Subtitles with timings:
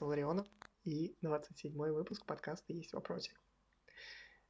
[0.00, 0.46] Ларионов
[0.84, 3.40] и 27-й выпуск подкаста «Есть вопросик».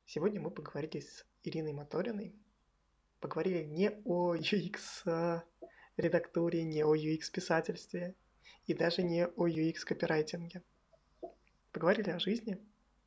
[0.05, 2.35] Сегодня мы поговорили с Ириной Моториной.
[3.21, 8.15] Поговорили не о UX-редактуре, не о UX-писательстве
[8.67, 10.63] и даже не о UX-копирайтинге.
[11.73, 12.59] Поговорили о жизни,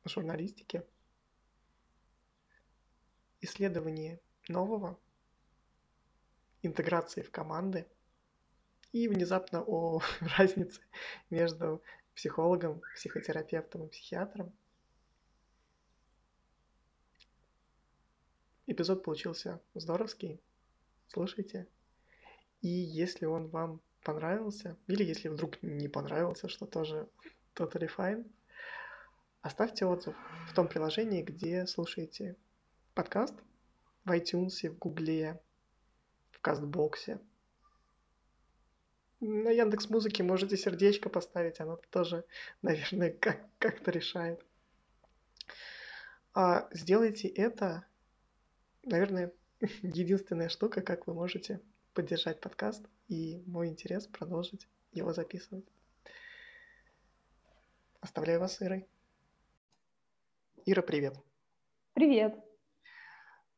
[0.04, 0.84] о журналистике,
[3.40, 4.98] исследовании нового,
[6.62, 7.86] интеграции в команды
[8.92, 10.00] и внезапно о
[10.38, 10.80] разнице
[11.30, 11.82] между
[12.16, 14.52] психологом, психотерапевтом и психиатром.
[18.66, 20.40] Эпизод получился здоровский.
[21.08, 21.68] Слушайте.
[22.62, 27.08] И если он вам понравился, или если вдруг не понравился, что тоже
[27.54, 28.28] totally fine,
[29.42, 30.16] оставьте отзыв
[30.48, 32.34] в том приложении, где слушаете
[32.94, 33.34] подкаст,
[34.04, 35.40] в iTunes, в Гугле,
[36.30, 37.20] в Кастбоксе,
[39.26, 42.24] на Яндекс Музыке можете сердечко поставить, оно тоже,
[42.62, 44.44] наверное, как- как-то решает.
[46.34, 47.84] А сделайте это,
[48.82, 49.32] наверное,
[49.82, 51.60] единственная штука, как вы можете
[51.94, 55.66] поддержать подкаст и мой интерес продолжить его записывать.
[58.00, 58.86] Оставляю вас с Ирой.
[60.66, 61.16] Ира, привет.
[61.94, 62.34] Привет.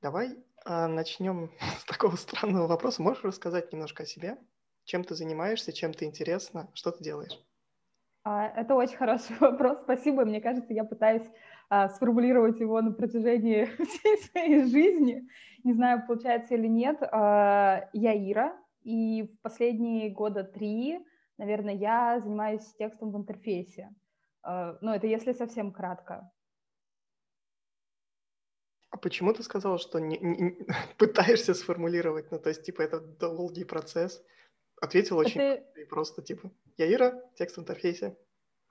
[0.01, 1.51] Давай а, начнем
[1.81, 3.03] с такого странного вопроса.
[3.03, 4.39] Можешь рассказать немножко о себе?
[4.89, 7.39] Чем ты занимаешься, чем ты интересна, что ты делаешь?
[8.25, 10.25] А, это очень хороший вопрос, спасибо.
[10.25, 11.27] Мне кажется, я пытаюсь
[11.69, 15.29] а, сформулировать его на протяжении всей своей жизни.
[15.63, 17.03] Не знаю, получается или нет.
[17.03, 21.05] А, я Ира, и в последние года три,
[21.37, 23.95] наверное, я занимаюсь текстом в интерфейсе.
[24.43, 26.33] А, ну, это если совсем кратко.
[28.89, 30.57] А почему ты сказала, что не, не,
[30.97, 32.31] пытаешься сформулировать?
[32.31, 34.25] Ну, то есть, типа, это долгий процесс.
[34.81, 35.65] Ответил очень это...
[35.89, 38.17] просто, типа, я Ира, текст в интерфейсе.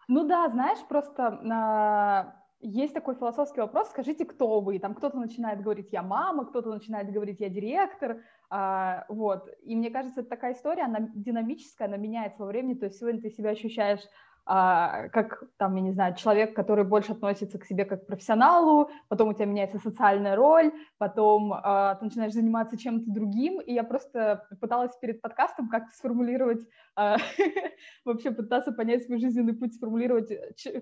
[0.08, 4.80] Ну да, знаешь, просто а, есть такой философский вопрос, скажите, кто вы?
[4.80, 9.50] Там кто-то начинает говорить, я мама, кто-то начинает говорить, я директор, а, вот.
[9.62, 13.22] И мне кажется, это такая история, она динамическая, она меняется во времени, то есть сегодня
[13.22, 14.01] ты себя ощущаешь
[14.50, 18.90] а, как там, я не знаю, человек, который больше относится к себе как к профессионалу,
[19.09, 23.84] потом у тебя меняется социальная роль, потом а, ты начинаешь заниматься чем-то другим, и я
[23.84, 26.62] просто пыталась перед подкастом как-то сформулировать,
[26.96, 27.18] а,
[28.06, 30.31] вообще пытаться понять свой жизненный путь, сформулировать,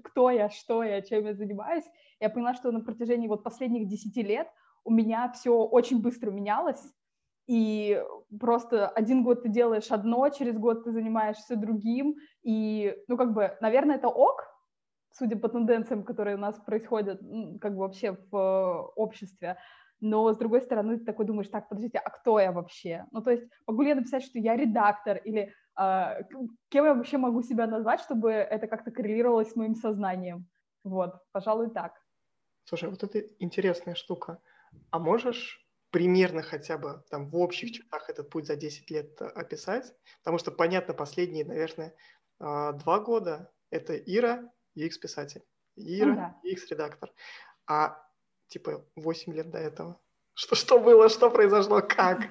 [0.04, 1.86] кто я, что я, чем я занимаюсь.
[2.20, 4.48] Я поняла, что на протяжении вот последних десяти лет
[4.84, 6.84] у меня все очень быстро менялось,
[7.48, 8.04] и
[8.40, 13.58] просто один год ты делаешь одно, через год ты занимаешься другим, и, ну, как бы,
[13.62, 14.44] наверное, это ок,
[15.12, 17.22] судя по тенденциям, которые у нас происходят,
[17.62, 19.58] как бы вообще в э, обществе,
[20.02, 23.06] но, с другой стороны, ты такой думаешь, так, подождите, а кто я вообще?
[23.12, 26.24] Ну, то есть, могу ли я написать, что я редактор, или э,
[26.70, 30.48] кем я вообще могу себя назвать, чтобы это как-то коррелировалось с моим сознанием?
[30.84, 31.94] Вот, пожалуй, так.
[32.66, 34.40] Слушай, вот это интересная штука.
[34.92, 35.65] А можешь
[35.96, 40.38] примерно хотя бы там в общих чертах этот путь за 10 лет э, описать, потому
[40.40, 41.96] что, понятно, последние, наверное,
[42.38, 45.46] а, два года это Ира, UX-писатель,
[45.78, 46.36] Ира, ну, да.
[46.44, 47.12] UX-редактор,
[47.66, 47.98] а
[48.50, 49.98] типа 8 лет до этого.
[50.34, 52.28] Что, что было, что произошло, как?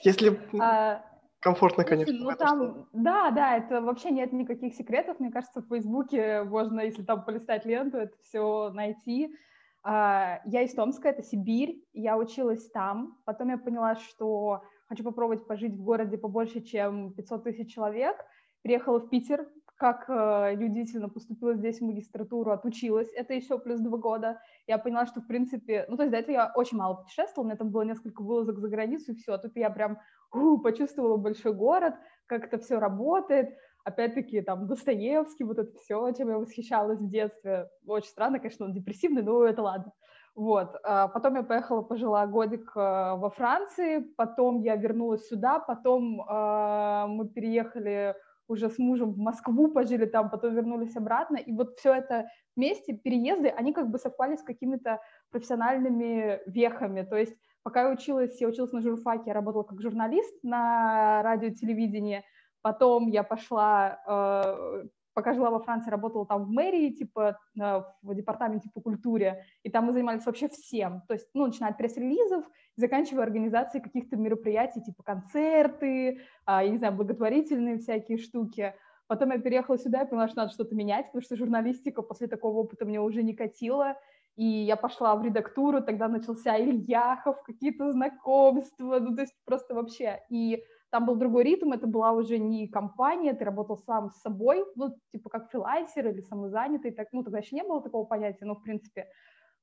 [0.00, 1.04] Если а,
[1.40, 2.14] комфортно, конечно.
[2.18, 5.20] Ну, там, да, да, это вообще нет никаких секретов.
[5.20, 9.36] Мне кажется, в Фейсбуке можно, если там полистать ленту, это все найти.
[9.82, 15.46] А, я из Томска, это Сибирь, я училась там, потом я поняла, что хочу попробовать
[15.46, 18.16] пожить в городе побольше, чем 500 тысяч человек,
[18.62, 23.98] приехала в Питер, как э, удивительно поступила здесь в магистратуру, отучилась, это еще плюс два
[23.98, 24.40] года.
[24.68, 27.48] Я поняла, что, в принципе, ну, то есть до этого я очень мало путешествовала, у
[27.48, 29.98] меня там было несколько вылазок за границу, и все, а тут я прям
[30.32, 31.94] у, почувствовала большой город,
[32.26, 37.68] как это все работает, опять-таки, там, Достоевский, вот это все, чем я восхищалась в детстве.
[37.86, 39.92] Очень странно, конечно, он депрессивный, но это ладно.
[40.34, 40.76] Вот.
[40.82, 47.06] А потом я поехала, пожила годик э, во Франции, потом я вернулась сюда, потом э,
[47.08, 48.14] мы переехали
[48.48, 52.94] уже с мужем в Москву, пожили там, потом вернулись обратно, и вот все это вместе,
[52.94, 55.00] переезды, они как бы совпали с какими-то
[55.30, 60.42] профессиональными вехами, то есть пока я училась, я училась на журфаке, я работала как журналист
[60.42, 62.24] на радио телевидении,
[62.62, 68.14] Потом я пошла, э, пока жила во Франции, работала там в мэрии, типа э, в
[68.14, 72.44] департаменте по культуре, и там мы занимались вообще всем, то есть, ну, начиная от пресс-релизов,
[72.76, 78.74] заканчивая организацией каких-то мероприятий, типа концерты, а, я не знаю, благотворительные всякие штуки.
[79.08, 82.58] Потом я переехала сюда и поняла, что надо что-то менять, потому что журналистика после такого
[82.58, 83.96] опыта мне уже не катила,
[84.36, 90.22] и я пошла в редактуру, тогда начался Ильяхов, какие-то знакомства, ну, то есть просто вообще.
[90.30, 94.62] И там был другой ритм, это была уже не компания, ты работал сам с собой,
[94.76, 98.54] ну, типа как фрилансер или самозанятый, так, ну, тогда еще не было такого понятия, но,
[98.54, 99.08] в принципе,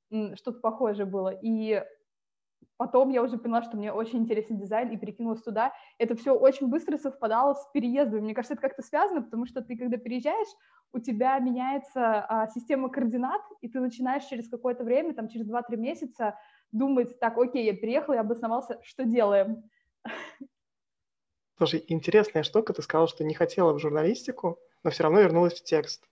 [0.10, 1.30] что-то похожее было.
[1.30, 1.86] И
[2.78, 5.72] потом я уже поняла, что мне очень интересен дизайн, и перекинулась туда.
[6.00, 8.22] Это все очень быстро совпадало с переездом.
[8.22, 10.50] Мне кажется, это как-то связано, потому что ты, когда переезжаешь,
[10.94, 15.78] у тебя меняется а, система координат, и ты начинаешь через какое-то время, там, через 2-3
[15.78, 16.40] месяца
[16.72, 19.70] думать, так, окей, я переехал, я обосновался, что делаем?
[21.60, 25.64] Слушай, интересная штука, ты сказала, что не хотела в журналистику, но все равно вернулась в
[25.66, 26.08] текст.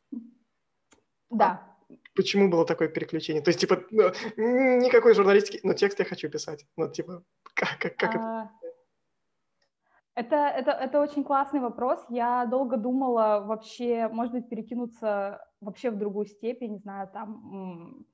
[1.29, 1.63] Да.
[1.89, 3.41] А почему было такое переключение?
[3.41, 6.65] То есть, типа, ну, никакой журналистики, но текст я хочу писать.
[6.75, 7.23] Ну, типа,
[7.53, 8.19] как, как, как а...
[8.19, 8.51] это?
[10.15, 12.03] Это, это, это очень классный вопрос.
[12.09, 18.05] Я долго думала вообще, может быть, перекинуться вообще в другую степень, не знаю, там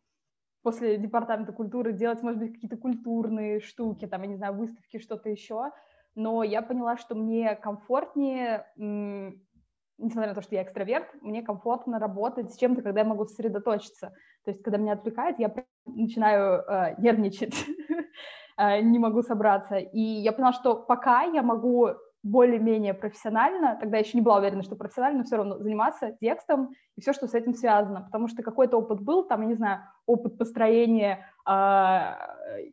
[0.62, 5.29] после департамента культуры делать, может быть, какие-то культурные штуки, там, я не знаю, выставки, что-то
[5.29, 5.71] еще
[6.15, 12.51] но я поняла, что мне комфортнее, несмотря на то, что я экстраверт, мне комфортно работать
[12.51, 14.13] с чем-то, когда я могу сосредоточиться.
[14.44, 15.54] То есть, когда меня отвлекает, я
[15.86, 17.56] начинаю э, нервничать,
[18.57, 19.77] э, не могу собраться.
[19.77, 21.89] И я поняла, что пока я могу
[22.24, 27.01] более-менее профессионально, тогда еще не была уверена, что профессионально, но все равно заниматься текстом и
[27.01, 30.38] все, что с этим связано, потому что какой-то опыт был, там, я не знаю, опыт
[30.38, 32.71] построения э,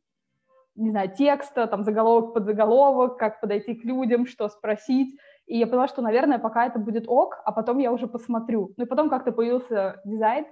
[0.81, 5.19] не знаю, текста, там, заголовок под заголовок, как подойти к людям, что спросить.
[5.47, 8.73] И я поняла, что, наверное, пока это будет ок, а потом я уже посмотрю.
[8.77, 10.47] Ну и потом как-то появился дизайн,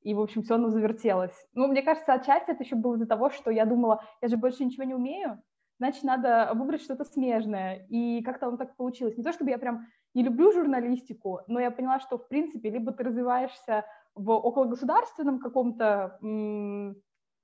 [0.00, 1.34] и, в общем, все оно завертелось.
[1.54, 4.64] Ну, мне кажется, отчасти это еще было из-за того, что я думала, я же больше
[4.64, 5.42] ничего не умею,
[5.78, 7.86] значит, надо выбрать что-то смежное.
[7.88, 9.16] И как-то оно так получилось.
[9.16, 12.92] Не то, чтобы я прям не люблю журналистику, но я поняла, что, в принципе, либо
[12.92, 13.84] ты развиваешься
[14.14, 16.18] в окологосударственном каком-то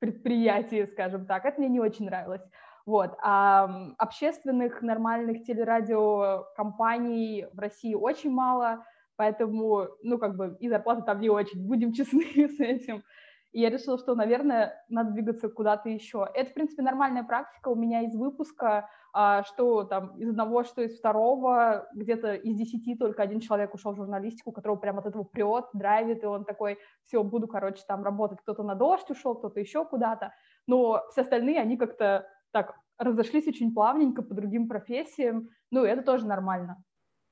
[0.00, 1.44] предприятии, скажем так.
[1.44, 2.42] Это мне не очень нравилось.
[2.86, 3.16] Вот.
[3.22, 8.84] А общественных нормальных телерадиокомпаний в России очень мало,
[9.16, 12.24] поэтому, ну, как бы, и зарплата там не очень, будем честны
[12.56, 13.04] с этим.
[13.52, 16.26] И я решила, что, наверное, надо двигаться куда-то еще.
[16.34, 20.82] Это, в принципе, нормальная практика у меня из выпуска, а, что там из одного, что
[20.82, 25.24] из второго, где-то из десяти только один человек ушел в журналистику, которого прям от этого
[25.24, 28.38] прет, драйвит, и он такой, все, буду, короче, там работать.
[28.42, 30.32] Кто-то на дождь ушел, кто-то еще куда-то.
[30.68, 35.48] Но все остальные, они как-то так разошлись очень плавненько по другим профессиям.
[35.72, 36.84] Ну, это тоже нормально.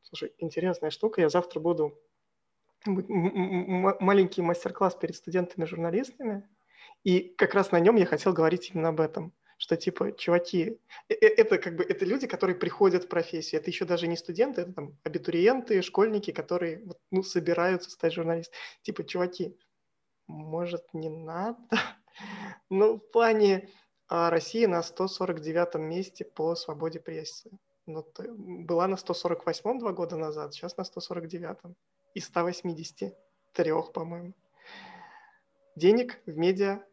[0.03, 1.21] Слушай, интересная штука.
[1.21, 1.99] Я завтра буду
[2.87, 6.49] маленький мастер-класс перед студентами-журналистами,
[7.05, 11.15] и как раз на нем я хотел говорить именно об этом, что типа, чуваки, э,
[11.15, 14.63] э, это как бы, это люди, которые приходят в профессию, это еще даже не студенты,
[14.63, 18.59] это там абитуриенты, школьники, которые ну, собираются стать журналистами.
[18.83, 19.57] Типа, чуваки,
[20.27, 21.59] может, не надо?
[22.69, 23.71] Ну, в плане
[24.09, 27.49] а, России на 149 месте по свободе прессы.
[27.87, 31.59] Ну, была на 148 два года назад, сейчас на 149
[32.15, 34.35] из 183, по-моему.
[35.77, 36.85] Денег в медиа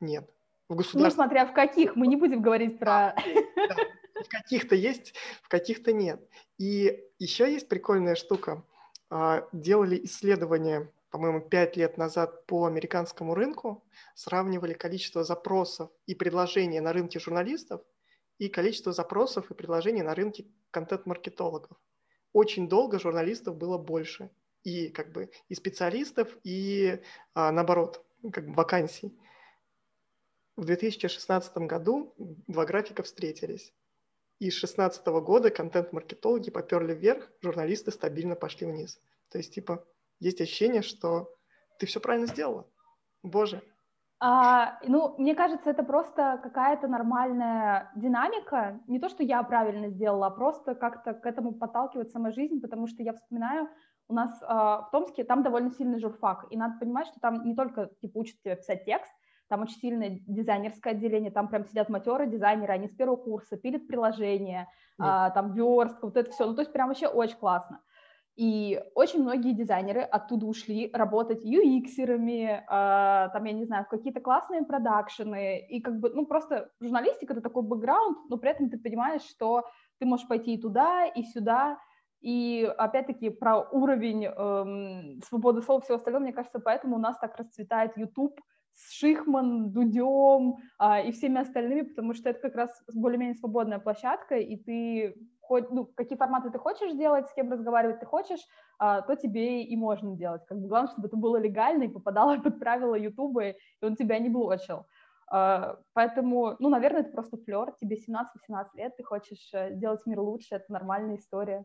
[0.00, 0.28] нет.
[0.68, 1.02] В государстве...
[1.02, 3.14] Ну, смотря в каких, мы не будем говорить про...
[3.56, 3.76] Да,
[4.22, 6.20] в каких-то есть, в каких-то нет.
[6.58, 8.64] И еще есть прикольная штука.
[9.10, 13.84] А, делали исследование, по-моему, пять лет назад по американскому рынку,
[14.14, 17.80] сравнивали количество запросов и предложений на рынке журналистов
[18.38, 21.76] и количество запросов и предложений на рынке контент-маркетологов.
[22.32, 24.30] Очень долго журналистов было больше
[24.64, 27.00] и как бы и специалистов, и
[27.34, 29.18] а, наоборот, как бы вакансий.
[30.56, 32.14] В 2016 году
[32.46, 33.72] два графика встретились.
[34.40, 39.00] И с 2016 года контент-маркетологи поперли вверх, журналисты стабильно пошли вниз.
[39.30, 39.84] То есть, типа,
[40.20, 41.32] есть ощущение, что
[41.78, 42.68] ты все правильно сделала.
[43.22, 43.62] Боже.
[44.20, 48.80] А, ну, мне кажется, это просто какая-то нормальная динамика.
[48.88, 52.88] Не то, что я правильно сделала, а просто как-то к этому подталкивает сама жизнь, потому
[52.88, 53.68] что я вспоминаю,
[54.08, 57.54] у нас э, в Томске там довольно сильный журфак, и надо понимать, что там не
[57.54, 59.12] только типа учат тебя писать текст,
[59.48, 63.86] там очень сильное дизайнерское отделение, там прям сидят матеры дизайнеры, они с первого курса пилят
[63.86, 67.80] приложения, э, там верстка, вот это все, ну то есть прям вообще очень классно.
[68.38, 74.20] И очень многие дизайнеры оттуда ушли работать UX-ерами, э, там, я не знаю, в какие-то
[74.20, 78.78] классные продакшены, и как бы, ну, просто журналистика— это такой бэкграунд, но при этом ты
[78.78, 79.64] понимаешь, что
[79.98, 81.78] ты можешь пойти и туда, и сюда,
[82.20, 87.18] и опять-таки про уровень эм, свободы слова и всего остального, мне кажется, поэтому у нас
[87.18, 88.40] так расцветает YouTube
[88.74, 94.36] с Шихман, Дудем э, и всеми остальными, потому что это как раз более-менее свободная площадка,
[94.36, 98.40] и ты хоть, ну, какие форматы ты хочешь делать, с кем разговаривать ты хочешь,
[98.80, 100.44] э, то тебе и можно делать.
[100.46, 104.18] Как бы главное, чтобы это было легально и попадало под правила YouTube, и он тебя
[104.18, 104.86] не блочил.
[105.30, 110.20] А, поэтому, ну, наверное, это просто флер, тебе 17-18 лет, ты хочешь э, сделать мир
[110.20, 111.64] лучше, это нормальная история.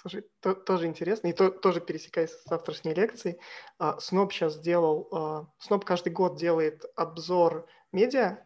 [0.00, 3.38] Слушай, то, тоже интересно, и то, тоже пересекаясь с завтрашней лекцией,
[3.78, 8.38] а, Сноп сейчас сделал, а, Сноп каждый год делает обзор медиа,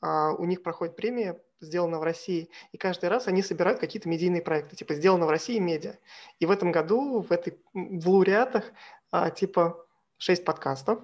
[0.00, 4.42] а, у них проходит премия, сделана в России, и каждый раз они собирают какие-то медийные
[4.42, 5.98] проекты, типа сделано в России медиа.
[6.38, 8.72] И в этом году в этой в лауреатах
[9.10, 9.84] а, типа
[10.18, 11.00] 6 подкастов,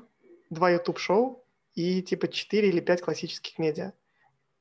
[0.51, 1.45] 2 YouTube-шоу
[1.75, 3.93] и типа 4 или 5 классических медиа.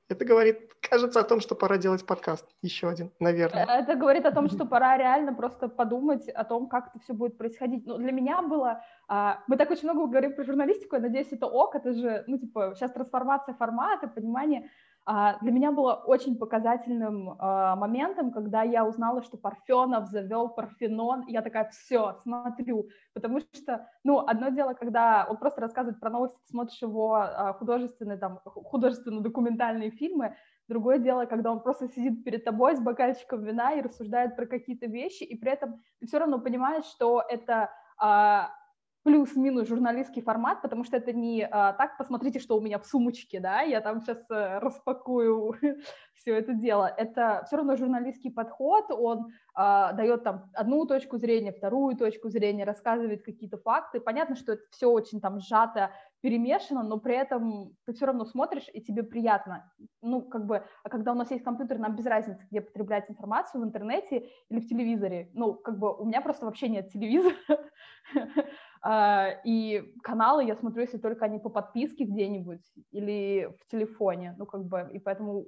[0.08, 2.46] Это говорит, кажется, о том, что пора делать подкаст.
[2.62, 3.66] Еще один, наверное.
[3.66, 7.14] Э, это говорит о том, что пора реально просто подумать о том, как это все
[7.14, 7.88] будет происходить.
[7.88, 8.84] Ну, для меня было...
[9.08, 12.38] А, мы так очень много говорим про журналистику, я надеюсь, это ок, это же, ну,
[12.38, 14.70] типа, сейчас трансформация формата, понимание
[15.06, 21.44] для меня было очень показательным а, моментом, когда я узнала, что Парфенов завел Парфенон, я
[21.44, 26.82] такая, все, смотрю, потому что, ну, одно дело, когда он просто рассказывает про новости, смотришь
[26.82, 30.36] его а, художественные, там, художественно-документальные фильмы,
[30.68, 34.88] Другое дело, когда он просто сидит перед тобой с бокальчиком вина и рассуждает про какие-то
[34.88, 37.70] вещи, и при этом ты все равно понимаешь, что это
[39.06, 43.40] плюс-минус журналистский формат, потому что это не а, так, посмотрите, что у меня в сумочке,
[43.40, 45.54] да, я там сейчас а, распакую
[46.16, 46.92] все это дело.
[46.98, 52.64] Это все равно журналистский подход, он а, дает там одну точку зрения, вторую точку зрения,
[52.64, 54.00] рассказывает какие-то факты.
[54.00, 58.66] Понятно, что это все очень там сжато, перемешано, но при этом ты все равно смотришь,
[58.74, 59.72] и тебе приятно.
[60.02, 63.62] Ну, как бы, а когда у нас есть компьютер, нам без разницы, где потреблять информацию,
[63.62, 65.30] в интернете или в телевизоре.
[65.34, 67.36] Ну, как бы у меня просто вообще нет телевизора,
[68.88, 72.62] и каналы я смотрю, если только они по подписке где-нибудь
[72.92, 75.46] или в телефоне, ну, как бы, и поэтому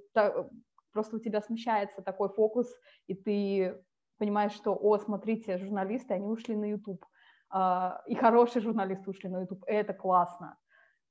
[0.91, 2.67] просто у тебя смещается такой фокус,
[3.05, 3.83] и ты
[4.17, 7.05] понимаешь, что, о, смотрите, журналисты, они ушли на YouTube,
[7.49, 10.57] а, и хорошие журналисты ушли на YouTube, это классно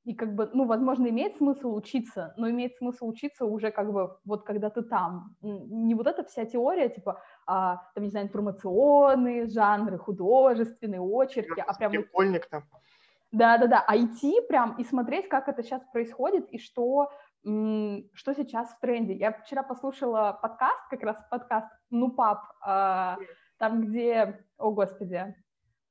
[0.06, 4.16] и как бы, ну, возможно, имеет смысл учиться, но имеет смысл учиться уже как бы
[4.25, 5.34] вот когда ты там.
[5.42, 11.75] Не вот эта вся теория, типа, а, там, не знаю, информационные жанры, художественные очерки, а
[11.75, 11.90] прям...
[11.90, 12.62] Прикольник там.
[13.32, 17.10] Да-да-да, а идти прям и смотреть, как это сейчас происходит и что,
[17.42, 19.14] что сейчас в тренде.
[19.14, 23.16] Я вчера послушала подкаст, как раз подкаст «Ну, пап», а,
[23.58, 25.34] там, где, о, господи,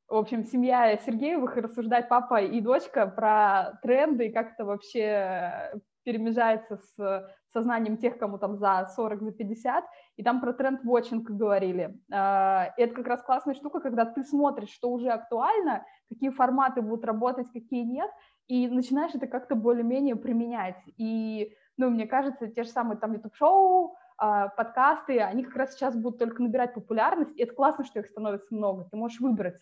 [0.08, 5.82] в общем, семья Сергеевых и рассуждать папа и дочка про тренды и как это вообще
[6.04, 9.86] перемежается с сознанием тех, кому там за 40, за 50,
[10.18, 11.98] и там про тренд-вотчинг говорили.
[12.12, 16.82] А, и это как раз классная штука, когда ты смотришь, что уже актуально, какие форматы
[16.82, 18.12] будут работать, какие нет,
[18.48, 20.78] и начинаешь это как-то более-менее применять.
[20.98, 25.96] И, ну, мне кажется, те же самые там YouTube-шоу, а, подкасты, они как раз сейчас
[25.96, 29.56] будут только набирать популярность, и это классно, что их становится много, ты можешь выбрать,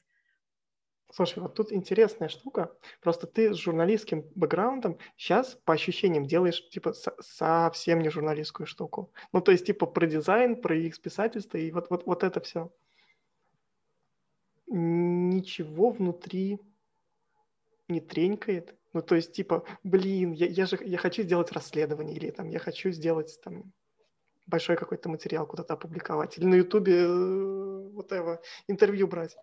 [1.14, 2.76] Слушай, вот тут интересная штука.
[3.00, 9.14] Просто ты с журналистским бэкграундом сейчас по ощущениям делаешь типа совсем не журналистскую штуку.
[9.32, 12.72] Ну, то есть типа про дизайн, про их писательство и вот, вот, вот это все.
[14.66, 16.60] Ничего внутри
[17.90, 18.76] не тренькает.
[18.94, 22.58] Ну, то есть типа, блин, я, я же я хочу сделать расследование или там я
[22.58, 23.72] хочу сделать там
[24.48, 29.38] большой какой-то материал куда-то опубликовать или на ютубе э, вот это интервью брать.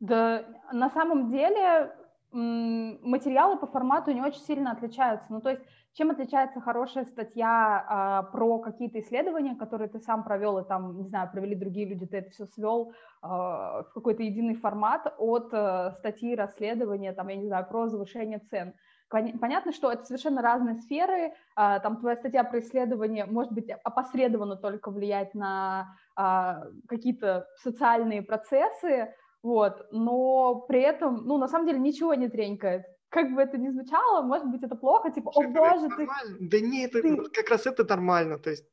[0.00, 1.92] Да, на самом деле
[2.32, 5.26] материалы по формату не очень сильно отличаются.
[5.30, 5.62] Ну, то есть,
[5.94, 11.08] чем отличается хорошая статья а, про какие-то исследования, которые ты сам провел, и там, не
[11.08, 15.90] знаю, провели другие люди, ты это все свел а, в какой-то единый формат от а,
[15.98, 18.74] статьи расследования, там, я не знаю, про завышение цен.
[19.10, 21.34] Понятно, что это совершенно разные сферы.
[21.56, 28.22] А, там твоя статья про исследование может быть опосредованно только влиять на а, какие-то социальные
[28.22, 29.12] процессы,
[29.42, 32.84] вот, но при этом, ну, на самом деле ничего не тренькает.
[33.08, 36.08] Как бы это ни звучало, может быть, это плохо, типа, о боже, ты...
[36.40, 37.16] Да не, это, ты...
[37.30, 38.66] как раз это нормально, то есть,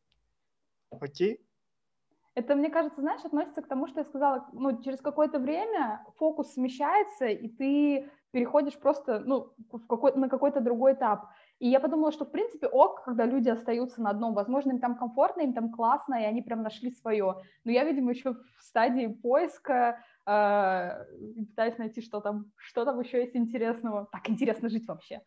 [0.91, 1.41] окей.
[2.35, 6.53] Это, мне кажется, знаешь, относится к тому, что я сказала, ну, через какое-то время фокус
[6.53, 11.25] смещается, и ты переходишь просто, ну, в какой, на какой-то другой этап.
[11.57, 14.95] И я подумала, что, в принципе, ок, когда люди остаются на одном, возможно, им там
[14.95, 17.41] комфортно, им там классно, и они прям нашли свое.
[17.63, 23.35] Но я, видимо, еще в стадии поиска, пытаюсь найти, что там, что там еще есть
[23.35, 24.09] интересного.
[24.11, 25.21] Так интересно жить вообще.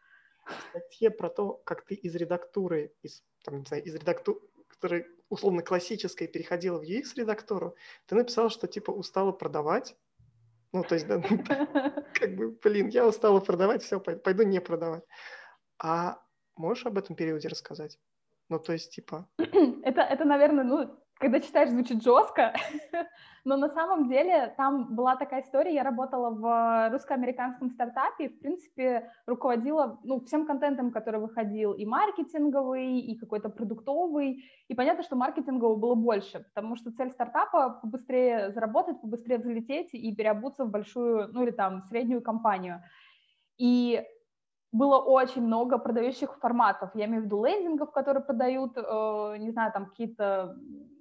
[0.45, 5.63] В статье про то, как ты из редактуры, из, там, не знаю, из редактуры, условно
[5.63, 7.77] классической, переходила в UX-редактуру,
[8.07, 9.97] ты написала, что типа устала продавать,
[10.73, 11.21] ну, то есть, да,
[12.15, 15.05] как бы, блин, я устала продавать, все, пойду не продавать.
[15.79, 16.23] А
[16.57, 17.99] можешь об этом периоде рассказать?
[18.51, 19.27] Ну, то есть, типа...
[19.85, 20.91] Это, это наверное, ну,
[21.21, 22.53] когда читаешь, звучит жестко,
[23.45, 28.41] но на самом деле там была такая история, я работала в русско-американском стартапе, и, в
[28.41, 35.15] принципе, руководила ну, всем контентом, который выходил, и маркетинговый, и какой-то продуктовый, и понятно, что
[35.15, 41.29] маркетингового было больше, потому что цель стартапа— побыстрее заработать, побыстрее взлететь и переобуться в большую,
[41.33, 42.83] ну или там среднюю компанию.
[43.59, 44.03] И
[44.73, 46.91] было очень много продающих форматов.
[46.95, 50.57] Я имею в виду лендингов, которые продают, э, не знаю, там какие-то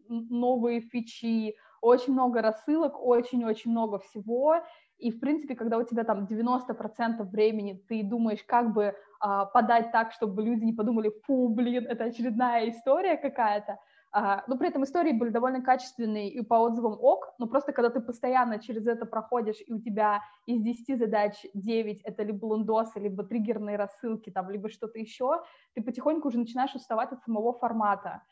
[0.08, 4.56] новые фичи, очень много рассылок, очень-очень много всего.
[4.98, 9.92] И, в принципе, когда у тебя там 90% времени ты думаешь, как бы а, подать
[9.92, 13.78] так, чтобы люди не подумали, фу, блин, это очередная история какая-то,
[14.12, 17.92] а, но при этом истории были довольно качественные и по отзывам ок, но просто когда
[17.92, 23.00] ты постоянно через это проходишь, и у тебя из 10 задач 9 это либо лондосы,
[23.00, 25.44] либо триггерные рассылки, там, либо что-то еще,
[25.76, 28.24] ты потихоньку уже начинаешь уставать от самого формата.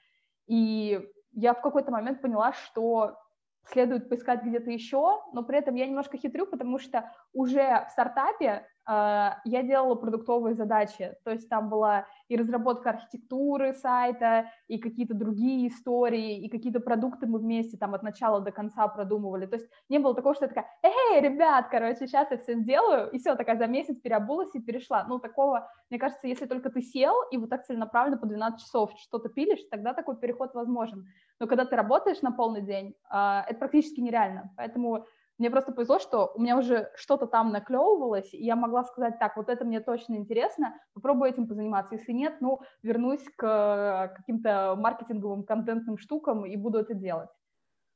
[0.47, 0.99] И
[1.31, 3.17] я в какой-то момент поняла, что
[3.65, 8.65] следует поискать где-то еще, но при этом я немножко хитрю, потому что уже в стартапе
[8.87, 15.67] я делала продуктовые задачи, то есть там была и разработка архитектуры сайта, и какие-то другие
[15.67, 19.99] истории, и какие-то продукты мы вместе там от начала до конца продумывали, то есть не
[19.99, 23.57] было такого, что я такая, эй, ребят, короче, сейчас я все сделаю, и все, такая
[23.57, 27.49] за месяц переобулась и перешла, ну такого, мне кажется, если только ты сел и вот
[27.49, 31.07] так целенаправленно по 12 часов что-то пилишь, тогда такой переход возможен,
[31.39, 35.05] но когда ты работаешь на полный день, э, это практически нереально, поэтому
[35.37, 39.37] мне просто повезло, что у меня уже что-то там наклевывалось, и я могла сказать, так,
[39.37, 41.95] вот это мне точно интересно, попробую этим позаниматься.
[41.95, 47.29] Если нет, ну, вернусь к каким-то маркетинговым контентным штукам и буду это делать.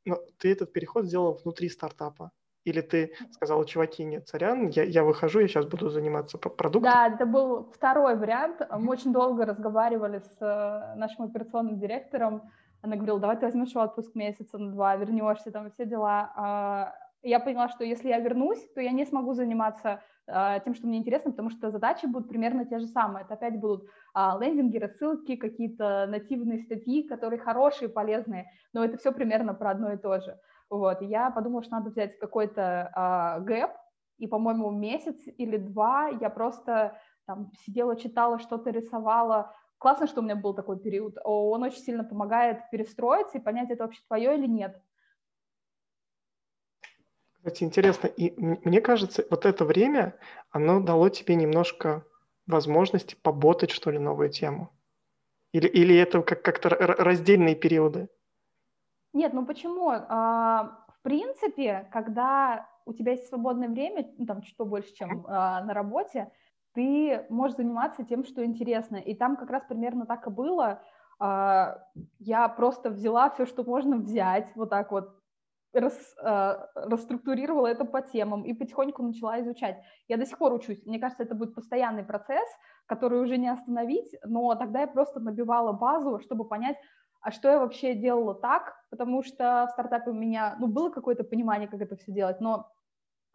[0.06, 2.32] Но ты этот переход сделал внутри стартапа?
[2.64, 6.84] Или ты сказала, чуваки, нет, царян, я, я выхожу, я сейчас буду заниматься продуктом?
[6.84, 8.62] Да, это был второй вариант.
[8.70, 12.52] Мы очень долго разговаривали с э, нашим операционным директором.
[12.84, 17.40] Она говорила, давай ты возьмешь отпуск месяца на два, вернешься, там все дела а, я
[17.40, 21.32] поняла, что если я вернусь, то я не смогу заниматься э, тем, что мне интересно,
[21.32, 23.24] потому что задачи будут примерно те же самые.
[23.26, 23.86] Это опять будут
[24.16, 29.94] э, лендинги, рассылки, какие-то нативные статьи, которые хорошие, полезные, но это все примерно про одно
[29.94, 30.40] и то же.
[30.70, 33.72] Вот, и я подумала, что надо взять какой-то э, гэп,
[34.18, 39.56] и, по-моему, месяц или два я просто там сидела, читала, что-то рисовала.
[39.80, 41.18] Классно, что у меня был такой период.
[41.24, 44.80] Он очень сильно помогает перестроиться и понять, это вообще твое или нет.
[47.42, 50.16] Кстати, интересно, и мне кажется, вот это время,
[50.52, 52.06] оно дало тебе немножко
[52.46, 54.70] возможности поботать, что ли, новую тему?
[55.52, 58.10] Или, или это как- как-то раздельные периоды?
[59.14, 59.90] Нет, ну почему?
[59.90, 65.64] А, в принципе, когда у тебя есть свободное время, ну, там чуть побольше, чем а,
[65.64, 66.32] на работе,
[66.76, 68.98] ты можешь заниматься тем, что интересно.
[68.98, 70.84] И там как раз примерно так и было.
[71.18, 71.88] А,
[72.20, 75.21] я просто взяла все, что можно взять, вот так вот
[75.74, 79.82] рас, э, расструктурировала это по темам и потихоньку начала изучать.
[80.08, 80.86] Я до сих пор учусь.
[80.86, 82.48] Мне кажется, это будет постоянный процесс,
[82.86, 86.78] который уже не остановить, но тогда я просто набивала базу, чтобы понять,
[87.22, 91.24] а что я вообще делала так, потому что в стартапе у меня, ну, было какое-то
[91.24, 92.68] понимание, как это все делать, но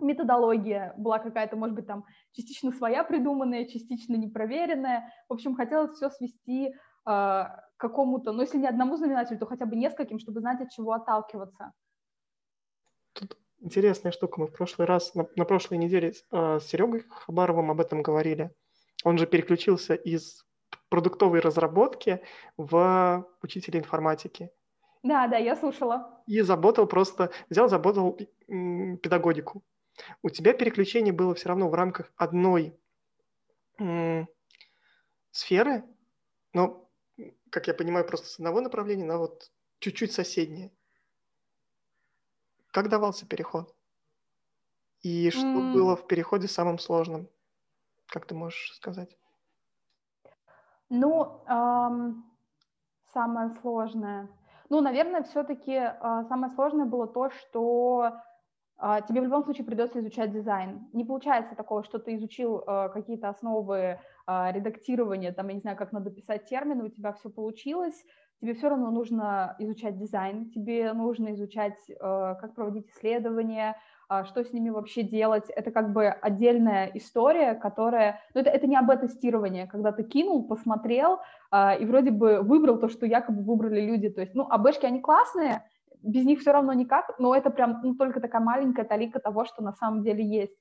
[0.00, 5.12] методология была какая-то, может быть, там частично своя придуманная, частично непроверенная.
[5.28, 6.72] В общем, хотелось все свести э,
[7.06, 10.92] к какому-то, ну, если не одному знаменателю, то хотя бы нескольким, чтобы знать, от чего
[10.92, 11.72] отталкиваться.
[13.60, 14.40] Интересная штука.
[14.40, 18.50] Мы в прошлый раз, на, на прошлой неделе э, с Серегой Хабаровым об этом говорили.
[19.04, 20.44] Он же переключился из
[20.88, 22.20] продуктовой разработки
[22.56, 24.50] в учителя информатики.
[25.02, 26.22] Да, да, я слушала.
[26.26, 29.62] И заботал просто, взял, заботал педагогику.
[30.22, 32.78] У тебя переключение было все равно в рамках одной
[35.30, 35.84] сферы,
[36.52, 36.90] но,
[37.50, 40.72] как я понимаю, просто с одного направления на вот чуть-чуть соседнее.
[42.76, 43.74] Как давался переход?
[45.00, 45.72] И что mm.
[45.72, 47.26] было в переходе самым сложным?
[48.06, 49.16] Как ты можешь сказать?
[50.90, 52.22] Ну, эм,
[53.14, 54.28] самое сложное.
[54.68, 58.12] Ну, наверное, все-таки э, самое сложное было то, что
[58.78, 60.86] э, тебе в любом случае придется изучать дизайн.
[60.92, 63.98] Не получается такого, что ты изучил э, какие-то основы э,
[64.52, 68.04] редактирования, там, я не знаю, как надо писать термины, у тебя все получилось,
[68.40, 73.76] тебе все равно нужно изучать дизайн, тебе нужно изучать, э, как проводить исследования,
[74.10, 75.48] э, что с ними вообще делать.
[75.48, 78.20] Это как бы отдельная история, которая...
[78.34, 81.20] Ну, это, это не АБ-тестирование, когда ты кинул, посмотрел
[81.50, 84.10] э, и вроде бы выбрал то, что якобы выбрали люди.
[84.10, 85.62] То есть, ну, АБшки, они классные,
[86.02, 89.62] без них все равно никак, но это прям ну, только такая маленькая талика того, что
[89.62, 90.56] на самом деле есть.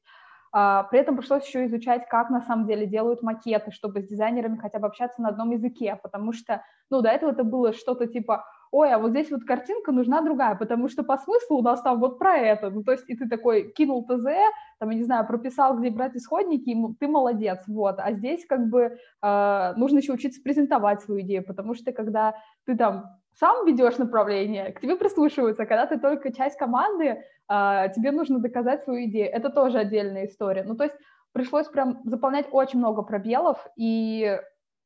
[0.57, 4.55] А, при этом пришлось еще изучать, как на самом деле делают макеты, чтобы с дизайнерами
[4.55, 8.45] хотя бы общаться на одном языке, потому что, ну, до этого это было что-то типа,
[8.71, 11.99] ой, а вот здесь вот картинка нужна другая, потому что по смыслу у нас там
[11.99, 12.69] вот про это.
[12.69, 14.27] Ну, то есть, и ты такой кинул ТЗ,
[14.79, 17.95] там, я не знаю, прописал, где брать исходники, и ты молодец, вот.
[17.99, 22.33] А здесь как бы э, нужно еще учиться презентовать свою идею, потому что когда
[22.65, 27.05] ты там сам ведешь направление, к тебе прислушиваются, когда ты только часть команды,
[27.49, 29.29] э, тебе нужно доказать свою идею.
[29.31, 30.63] Это тоже отдельная история.
[30.63, 30.95] Ну, то есть
[31.33, 34.39] пришлось прям заполнять очень много пробелов, и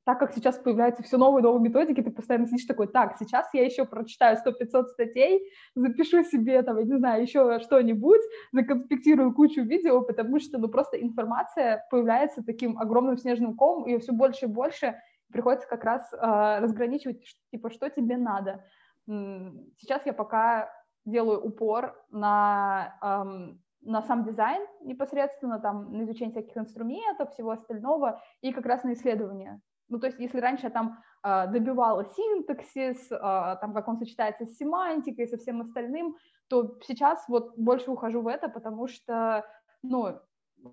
[0.10, 3.64] так как сейчас появляются все новые новые методики, ты постоянно сидишь такой, так, сейчас я
[3.64, 10.02] еще прочитаю 100-500 статей, запишу себе, там, я не знаю, еще что-нибудь, законспектирую кучу видео,
[10.02, 14.96] потому что, ну, просто информация появляется таким огромным снежным комом, ее все больше и больше,
[15.32, 16.18] приходится как раз э,
[16.60, 18.64] разграничивать, типа, что тебе надо.
[19.06, 20.72] Сейчас я пока
[21.06, 28.22] делаю упор на, эм, на сам дизайн непосредственно, там, на изучение всяких инструментов, всего остального,
[28.42, 29.62] и как раз на исследование.
[29.88, 34.46] Ну, то есть, если раньше я там э, добивала синтаксис, э, там, как он сочетается
[34.46, 36.16] с семантикой, со всем остальным,
[36.48, 39.46] то сейчас вот больше ухожу в это, потому что,
[39.82, 40.20] ну,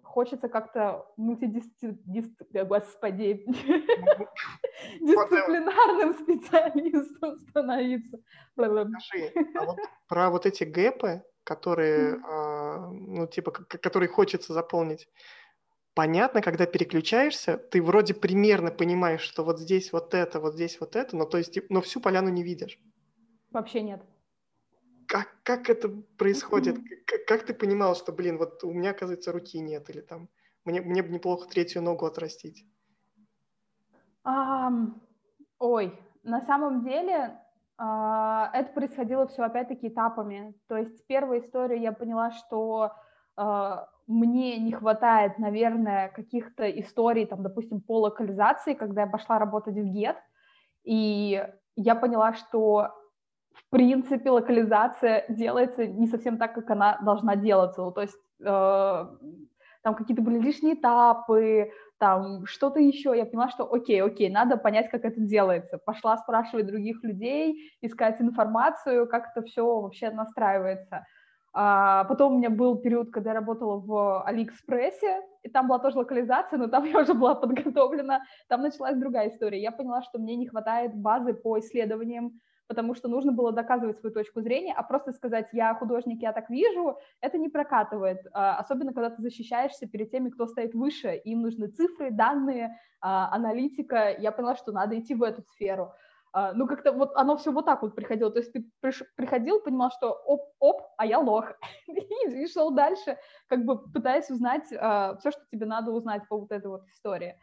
[0.02, 3.46] хочется как-то мультидисциплинарным,
[5.00, 8.18] дисциплинарным специалистом становиться.
[8.54, 12.18] Скажи, а вот про вот эти гэпы, которые,
[12.90, 15.08] ну, типа, которые хочется заполнить,
[15.94, 20.96] понятно, когда переключаешься, ты вроде примерно понимаешь, что вот здесь вот это, вот здесь вот
[20.96, 22.78] это, но то есть, но всю поляну не видишь.
[23.50, 24.02] Вообще нет.
[25.08, 25.88] Как, как это
[26.18, 26.76] происходит?
[27.06, 30.28] Как, как ты понимал, что, блин, вот у меня, оказывается, руки нет, или там,
[30.64, 32.64] мне, мне бы неплохо третью ногу отрастить?
[34.24, 35.00] Um,
[35.58, 37.38] ой, на самом деле
[37.78, 40.54] uh, это происходило все опять-таки этапами.
[40.66, 42.92] То есть первая история я поняла, что
[43.38, 49.74] uh, мне не хватает, наверное, каких-то историй, там, допустим, по локализации, когда я пошла работать
[49.74, 50.16] в Get,
[50.84, 51.44] и
[51.76, 52.92] я поняла, что
[53.56, 57.82] в принципе локализация делается не совсем так, как она должна делаться.
[57.82, 59.06] Ну, то есть э,
[59.82, 63.16] там какие-то были лишние этапы, там что-то еще.
[63.16, 65.78] Я поняла, что окей, окей, надо понять, как это делается.
[65.78, 71.06] Пошла спрашивать других людей, искать информацию, как это все вообще настраивается.
[71.58, 75.96] А потом у меня был период, когда я работала в Алиэкспрессе, и там была тоже
[75.96, 78.20] локализация, но там я уже была подготовлена.
[78.48, 79.62] Там началась другая история.
[79.62, 84.12] Я поняла, что мне не хватает базы по исследованиям, потому что нужно было доказывать свою
[84.14, 88.92] точку зрения, а просто сказать «я художник, я так вижу»— это не прокатывает, а, особенно
[88.92, 94.14] когда ты защищаешься перед теми, кто стоит выше, им нужны цифры, данные, а, аналитика.
[94.18, 95.92] Я поняла, что надо идти в эту сферу.
[96.32, 98.30] А, ну, как-то вот оно все вот так вот приходило.
[98.30, 98.64] То есть ты
[99.16, 101.52] приходил, понимал, что оп-оп, а я лох.
[101.86, 103.16] и, шел дальше,
[103.48, 107.38] как бы пытаясь узнать все, что тебе надо узнать по вот этой вот истории.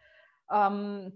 [0.52, 1.14] Um,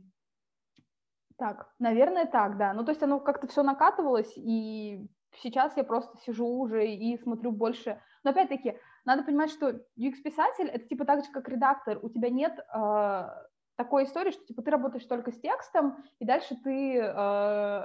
[1.38, 2.74] так, наверное, так, да.
[2.74, 5.08] Ну, то есть оно как-то все накатывалось, и
[5.42, 8.02] сейчас я просто сижу уже и смотрю больше.
[8.24, 12.00] Но опять-таки, надо понимать, что UX-писатель— это типа так же, как редактор.
[12.02, 13.30] У тебя нет uh,
[13.78, 17.82] такой истории, что типа ты работаешь только с текстом, и дальше ты э,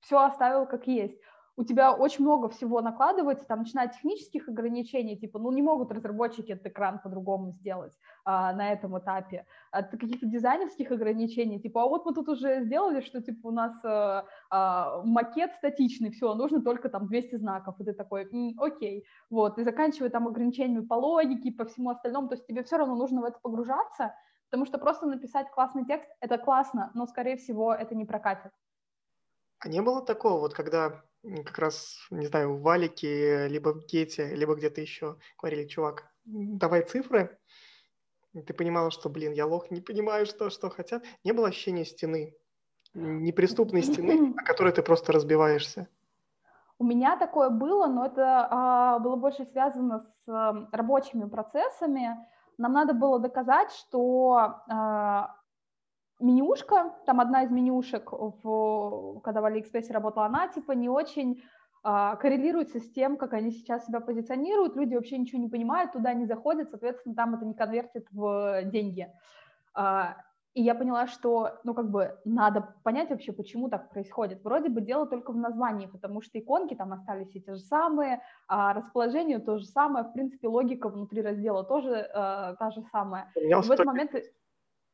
[0.00, 1.18] все оставил как есть.
[1.56, 5.92] У тебя очень много всего накладывается, там, начиная от технических ограничений, типа, ну, не могут
[5.92, 7.92] разработчики этот экран по-другому сделать
[8.24, 13.02] а, на этом этапе, от каких-то дизайнерских ограничений, типа, а вот мы тут уже сделали,
[13.02, 17.84] что, типа, у нас а, а, макет статичный, все, нужно только там 200 знаков, и
[17.84, 22.34] ты такой, М, окей, вот, и заканчивая там ограничениями по логике, по всему остальному, то
[22.34, 24.14] есть тебе все равно нужно в это погружаться,
[24.52, 28.52] Потому что просто написать классный текст— это классно, но, скорее всего, это не прокатит.
[29.60, 34.34] А не было такого, вот когда как раз, не знаю, в Валике, либо в Гете,
[34.34, 37.38] либо где-то еще говорили, чувак, давай цифры,
[38.32, 41.04] и ты понимала, что, блин, я лох, не понимаю, что, что хотят.
[41.22, 42.34] Не было ощущения стены,
[42.94, 45.88] неприступной стены, о которой ты просто разбиваешься?
[46.78, 52.16] У меня такое было, но это а, было больше связано с а, рабочими процессами
[52.58, 54.72] нам надо было доказать, что э,
[56.22, 61.42] менюшка, там одна из менюшек, в, когда в Алиэкспрессе работала, она типа не очень
[61.84, 66.14] э, коррелируется с тем, как они сейчас себя позиционируют, люди вообще ничего не понимают, туда
[66.14, 69.08] не заходят, соответственно, там это не конвертит в деньги.
[69.76, 70.14] Э,
[70.54, 74.44] и я поняла, что, ну, как бы, надо понять вообще, почему так происходит.
[74.44, 78.20] Вроде бы дело только в названии, потому что иконки там остались все те же самые,
[78.48, 82.04] а расположение то же самое, в принципе, логика внутри раздела тоже э,
[82.58, 83.32] та же самая.
[83.68, 84.14] В этот момент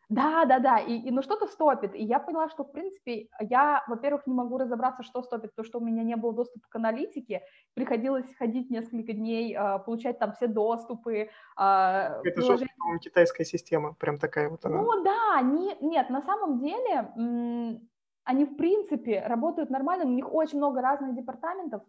[0.09, 1.95] да, да, да, и, и ну что-то стопит.
[1.95, 5.79] И я поняла, что, в принципе, я, во-первых, не могу разобраться, что стопит, потому что
[5.79, 7.43] у меня не было доступа к аналитике,
[7.75, 11.29] приходилось ходить несколько дней, э, получать там все доступы.
[11.59, 14.81] Э, Это же, по-моему, китайская система, прям такая вот она.
[14.83, 17.81] Ну да, не, нет, на самом деле
[18.25, 21.83] они в принципе работают нормально, у них очень много разных департаментов,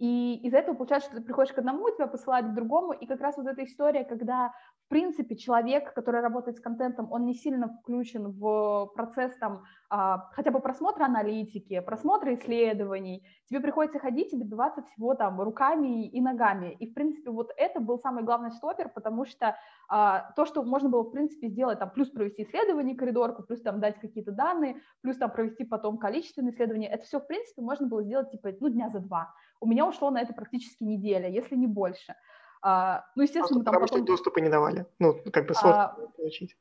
[0.00, 3.20] и из-за этого получается, что ты приходишь к одному, тебя посылают к другому, и как
[3.20, 4.52] раз вот эта история, когда
[4.90, 10.50] принципе, человек, который работает с контентом, он не сильно включен в процесс там а, хотя
[10.50, 13.24] бы просмотра аналитики, просмотра исследований.
[13.48, 16.76] Тебе приходится ходить и добиваться всего там руками и ногами.
[16.80, 19.56] И, в принципе, вот это был самый главный стопер, потому что
[19.88, 23.80] а, то, что можно было, в принципе, сделать, там, плюс провести исследование коридорку, плюс там
[23.80, 28.02] дать какие-то данные, плюс там провести потом количественные исследования, это все, в принципе, можно было
[28.02, 29.32] сделать, типа, ну, дня за два.
[29.60, 32.14] У меня ушло на это практически неделя, если не больше.
[32.62, 33.98] А, ну, естественно, Просто там потому потом...
[33.98, 36.56] что доступы не давали, ну, как бы сложно а, получить.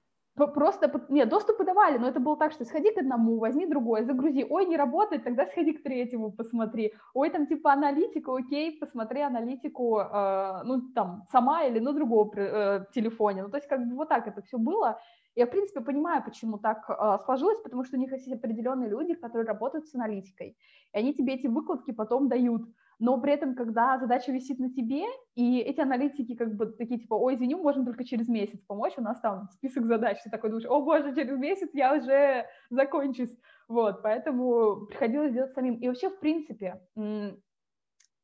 [0.47, 4.45] Просто, нет, доступы давали, но это было так, что сходи к одному, возьми другой, загрузи,
[4.49, 9.99] ой, не работает, тогда сходи к третьему, посмотри, ой, там типа аналитика, окей, посмотри аналитику,
[9.99, 14.07] э, ну, там, сама или на другом э, телефоне, ну, то есть как бы вот
[14.07, 14.99] так это все было,
[15.35, 19.15] я, в принципе, понимаю, почему так э, сложилось, потому что у них есть определенные люди,
[19.15, 20.57] которые работают с аналитикой,
[20.93, 22.61] и они тебе эти выкладки потом дают,
[22.99, 27.13] но при этом, когда задача висит на тебе, и эти аналитики как бы такие, типа,
[27.15, 30.67] ой, извини, можем только через месяц помочь, у нас там список задач, ты такой думаешь,
[30.67, 33.33] о боже, через месяц я уже закончусь,
[33.69, 35.75] вот, поэтому приходилось делать самим.
[35.75, 36.81] И вообще, в принципе,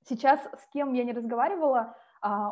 [0.07, 1.95] сейчас с кем я не разговаривала,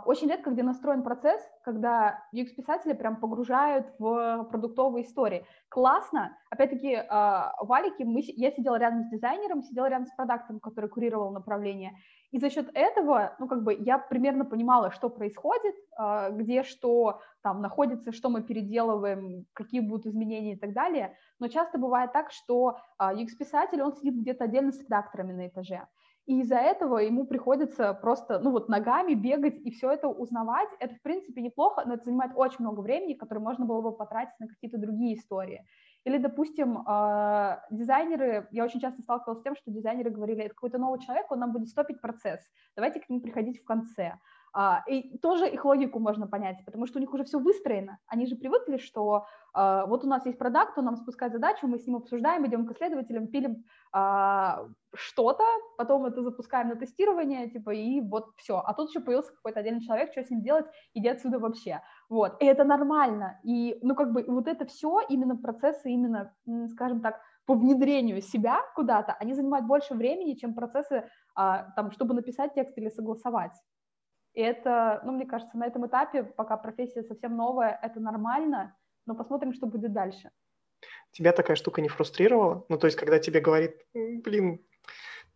[0.05, 5.45] очень редко, где настроен процесс, когда UX-писатели прям погружают в продуктовые истории.
[5.69, 6.37] Классно.
[6.51, 10.89] Опять-таки, а, в Алике мы, я сидела рядом с дизайнером, сидела рядом с продуктом, который
[10.89, 11.93] курировал направление.
[12.31, 17.21] И за счет этого, ну, как бы я примерно понимала, что происходит, а, где что
[17.41, 21.15] там находится, что мы переделываем, какие будут изменения и так далее.
[21.39, 25.87] Но часто бывает так, что UX-писатель, он сидит где-то отдельно с редакторами на этаже.
[26.25, 30.69] И из-за этого ему приходится просто, ну вот, ногами бегать и все это узнавать.
[30.79, 34.39] Это, в принципе, неплохо, но это занимает очень много времени, которое можно было бы потратить
[34.39, 35.65] на какие-то другие истории.
[36.05, 40.77] Или, допустим, э, дизайнеры, я очень часто сталкивалась с тем, что дизайнеры говорили, это какой-то
[40.77, 42.41] новый человек, он нам будет стопить процесс,
[42.75, 44.19] давайте к нему приходить в конце.
[44.53, 47.97] А, и тоже их логику можно понять, потому что у них уже все выстроено.
[48.05, 51.79] Они же привыкли, что а, вот у нас есть продукт, он нам спускает задачу, мы
[51.79, 55.43] с ним обсуждаем, идем к исследователям, пилим а, что-то,
[55.75, 58.59] потом это запускаем на тестирование, типа, и вот все.
[58.59, 61.81] А тут еще появился какой-то отдельный человек, что с ним делать, иди отсюда вообще.
[62.09, 63.39] Вот, и это нормально.
[63.43, 66.31] И, ну, как бы, вот это все, именно процессы, именно,
[66.73, 72.53] скажем так, по внедрению себя куда-то, они занимают больше времени, чем процессы, там, чтобы написать
[72.53, 73.51] текст или согласовать.
[74.33, 79.15] И это, ну, мне кажется, на этом этапе, пока профессия совсем новая, это нормально, но
[79.15, 80.31] посмотрим, что будет дальше.
[81.11, 82.65] Тебя такая штука не фрустрировала?
[82.69, 84.65] Ну, то есть, когда тебе говорит, блин,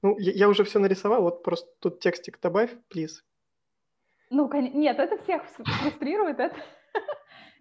[0.01, 3.23] ну, я, я уже все нарисовал, вот просто тут текстик добавь, плиз.
[4.29, 6.55] Ну, нет, это всех фрустрирует, это,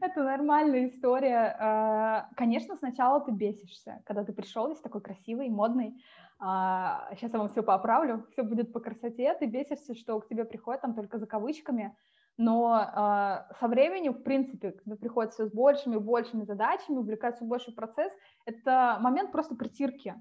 [0.01, 1.57] это нормальная история.
[1.59, 6.03] А, конечно, сначала ты бесишься, когда ты пришел весь такой красивый, модный,
[6.39, 10.45] а, сейчас я вам все поправлю, все будет по красоте, ты бесишься, что к тебе
[10.45, 11.97] приходят там только за кавычками,
[12.37, 17.45] но а, со временем, в принципе, когда приходят все с большими и большими задачами, увлекается
[17.45, 18.13] больше процесс,
[18.45, 20.15] это момент просто притирки.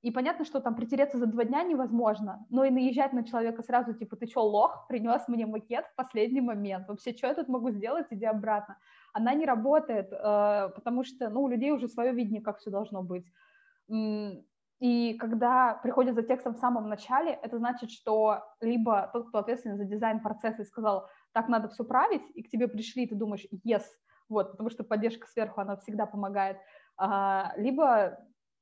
[0.00, 3.94] И понятно, что там притереться за два дня невозможно, но и наезжать на человека сразу,
[3.94, 7.70] типа, ты что, лох, принес мне макет в последний момент, вообще, что я тут могу
[7.70, 8.78] сделать, иди обратно.
[9.18, 13.02] Она не работает, э, потому что, ну, у людей уже свое видение, как все должно
[13.02, 13.26] быть.
[14.80, 19.76] И когда приходят за текстом в самом начале, это значит, что либо тот, кто ответственен
[19.76, 23.16] за дизайн процесса и сказал, так надо все править, и к тебе пришли, и ты
[23.16, 23.82] думаешь, yes,
[24.28, 26.58] вот, потому что поддержка сверху, она всегда помогает,
[26.96, 28.18] а, либо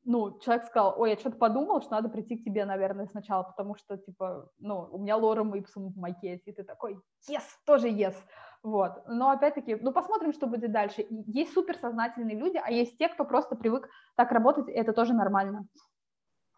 [0.07, 3.75] ну, человек сказал, ой, я что-то подумал, что надо прийти к тебе, наверное, сначала, потому
[3.75, 8.15] что, типа, ну, у меня лорем ипсум в макете, и ты такой, yes, тоже yes,
[8.63, 9.03] вот.
[9.07, 11.07] Но, опять-таки, ну, посмотрим, что будет дальше.
[11.09, 15.67] Есть суперсознательные люди, а есть те, кто просто привык так работать, и это тоже нормально.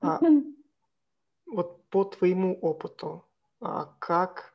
[0.01, 0.21] А,
[1.47, 3.29] вот по твоему опыту,
[3.61, 4.55] а как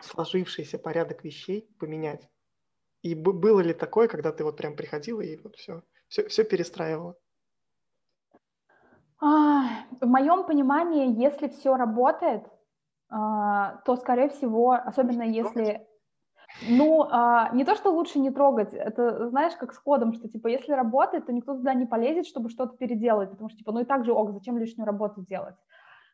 [0.00, 2.28] сложившийся порядок вещей поменять?
[3.02, 7.16] И было ли такое, когда ты вот прям приходила и вот все, все, все перестраивала?
[9.20, 12.44] А, в моем понимании, если все работает,
[13.10, 15.86] а, то, скорее всего, особенно если
[16.68, 20.48] ну, а, не то, что лучше не трогать, это, знаешь, как с кодом, что, типа,
[20.48, 23.84] если работает, то никто туда не полезет, чтобы что-то переделать, потому что, типа, ну и
[23.84, 25.56] так же, ок, зачем лишнюю работу делать?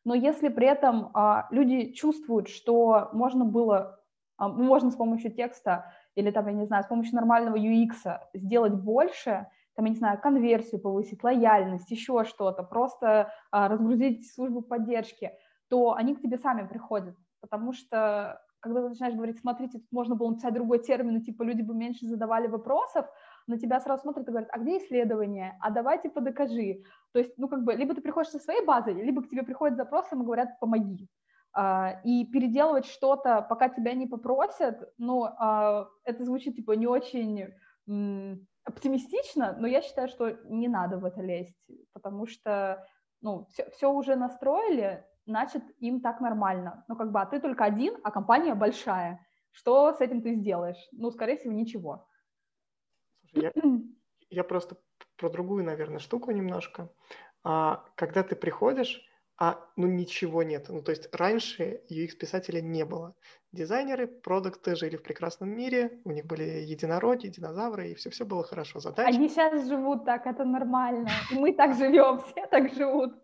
[0.05, 3.99] Но если при этом а, люди чувствуют, что можно было,
[4.37, 8.75] а, можно с помощью текста или, там, я не знаю, с помощью нормального UX сделать
[8.75, 15.33] больше, там, я не знаю, конверсию повысить, лояльность, еще что-то, просто а, разгрузить службу поддержки,
[15.69, 20.15] то они к тебе сами приходят, потому что когда ты начинаешь говорить, смотрите, тут можно
[20.15, 23.07] было написать другой термин, и типа люди бы меньше задавали вопросов,
[23.47, 26.83] на тебя сразу смотрят и говорят, а где исследование, а давай типа докажи.
[27.13, 29.77] То есть, ну как бы, либо ты приходишь со своей базой, либо к тебе приходят
[29.77, 31.09] запросы и говорят, помоги.
[31.59, 37.55] Uh, и переделывать что-то, пока тебя не попросят, ну, uh, это звучит, типа, не очень
[38.67, 41.57] оптимистично, но я считаю, что не надо в это лезть,
[41.95, 42.87] потому что,
[43.23, 46.85] ну, все, все уже настроили, значит, им так нормально.
[46.89, 49.27] Ну, как бы, а ты только один, а компания большая.
[49.51, 50.89] Что с этим ты сделаешь?
[50.93, 52.09] Ну, скорее всего, ничего.
[53.31, 53.63] Слушай, я,
[54.31, 54.77] я просто
[55.17, 56.91] про другую, наверное, штуку немножко.
[57.43, 59.03] А, когда ты приходишь,
[59.39, 60.67] а ну ничего нет.
[60.69, 63.15] Ну, то есть раньше UX-писателя не было.
[63.53, 68.81] Дизайнеры, продукты жили в прекрасном мире, у них были единороги, динозавры, и все-все было хорошо.
[68.81, 69.15] Задачи.
[69.15, 71.11] Они сейчас живут так, это нормально.
[71.31, 73.15] И мы так живем, все так живут.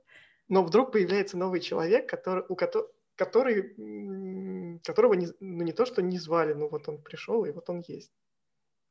[0.49, 6.03] Но вдруг появляется новый человек, который, у которого который, которого не, ну, не то, что
[6.03, 8.13] не звали, но вот он пришел, и вот он есть.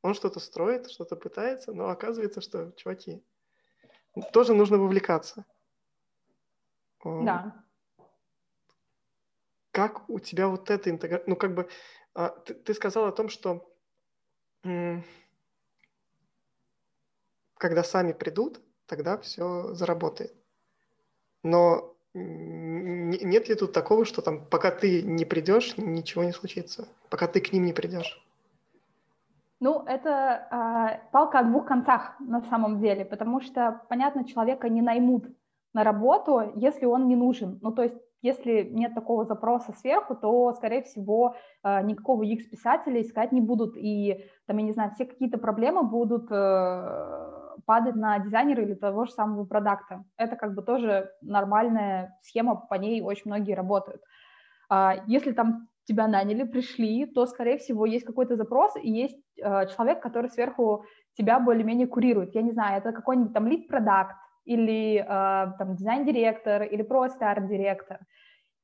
[0.02, 3.22] Он что-то строит, что-то пытается, но оказывается, что, чуваки,
[4.32, 5.44] тоже нужно вовлекаться.
[7.04, 7.64] Да.
[9.70, 11.28] Как у тебя вот эта интеграция...
[11.28, 11.68] Ну, как бы,
[12.14, 13.68] а, ты, ты сказал о том, что
[17.54, 20.41] когда сами придут, тогда все заработает.
[21.42, 27.26] Но нет ли тут такого, что там пока ты не придешь, ничего не случится, пока
[27.26, 28.22] ты к ним не придешь?
[29.60, 34.82] Ну, это э, палка о двух концах на самом деле, потому что, понятно, человека не
[34.82, 35.26] наймут
[35.72, 37.60] на работу, если он не нужен.
[37.62, 43.30] Ну, то есть, если нет такого запроса сверху, то, скорее всего, э, никакого UX-писателя искать
[43.30, 48.62] не будут, и, там, я не знаю, все какие-то проблемы будут э, падать на дизайнера
[48.62, 50.04] или того же самого продукта.
[50.16, 54.02] Это как бы тоже нормальная схема, по ней очень многие работают.
[54.68, 59.66] А, если там тебя наняли, пришли, то, скорее всего, есть какой-то запрос, и есть э,
[59.74, 60.84] человек, который сверху
[61.16, 62.34] тебя более-менее курирует.
[62.34, 67.98] Я не знаю, это какой-нибудь там лид-продакт, или э, там дизайн-директор, или просто арт-директор.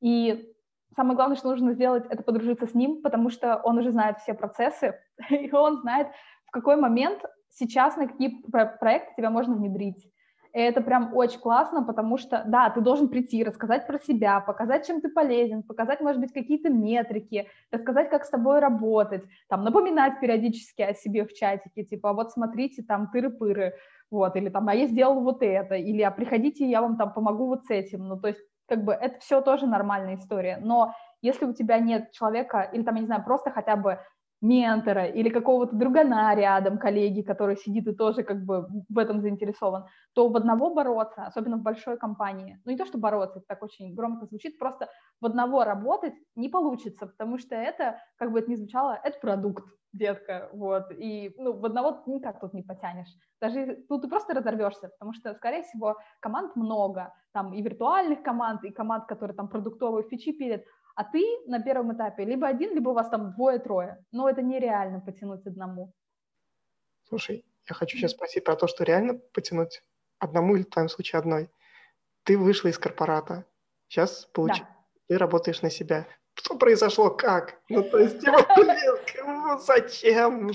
[0.01, 0.53] И
[0.97, 4.35] самое главное, что нужно сделать, это подружиться с ним, потому что он уже знает все
[4.35, 4.99] процессы,
[5.31, 6.09] и он знает,
[6.47, 8.43] в какой момент сейчас на какие
[8.81, 10.11] проекты тебя можно внедрить.
[10.55, 14.87] И это прям очень классно, потому что, да, ты должен прийти, рассказать про себя, показать,
[14.87, 20.21] чем ты полезен, показать, может быть, какие-то метрики, рассказать, как с тобой работать, там, напоминать
[20.21, 23.75] периодически о себе в чатике, типа, «А вот смотрите, там, тыры-пыры,
[24.11, 27.47] вот, или там, а я сделал вот это, или а приходите, я вам там помогу
[27.47, 31.45] вот с этим, ну, то есть, как бы, это все тоже нормальная история, но если
[31.45, 33.99] у тебя нет человека, или там, я не знаю, просто хотя бы
[34.41, 39.87] ментора или какого-то другана рядом, коллеги, который сидит и тоже как бы в этом заинтересован,
[40.15, 43.63] то в одного бороться, особенно в большой компании, ну не то, что бороться, это так
[43.63, 44.89] очень громко звучит, просто
[45.21, 49.65] в одного работать не получится, потому что это, как бы это ни звучало, это продукт,
[49.93, 53.09] детка, вот, и ну, в одного никак тут не потянешь.
[53.41, 58.65] Даже тут ты просто разорвешься, потому что, скорее всего, команд много, там и виртуальных команд,
[58.65, 60.63] и команд, которые там продуктовые фичи пилят,
[60.99, 64.05] а ты на первом этапе либо один, либо у вас там двое-трое.
[64.11, 65.93] Но это нереально потянуть одному.
[67.09, 69.81] Слушай, я хочу сейчас спросить про то, что реально потянуть
[70.19, 71.51] одному или в твоем случае одной.
[72.25, 73.45] Ты вышла из корпората,
[73.87, 74.63] сейчас получи...
[74.63, 74.69] да.
[75.07, 76.05] ты работаешь на себя.
[76.35, 77.11] Что произошло?
[77.11, 77.61] Как?
[77.69, 80.51] Ну, то есть, типа, блин, зачем?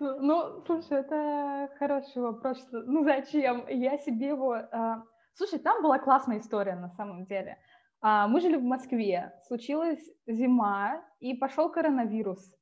[0.00, 2.66] Ну, слушай, это хороший вопрос.
[2.72, 3.64] Ну, зачем?
[3.68, 4.54] Я себе его...
[4.54, 7.58] А, слушай, там была классная история на самом деле.
[8.06, 12.54] А, мы жили в Москве, случилась зима, и пошел коронавирус.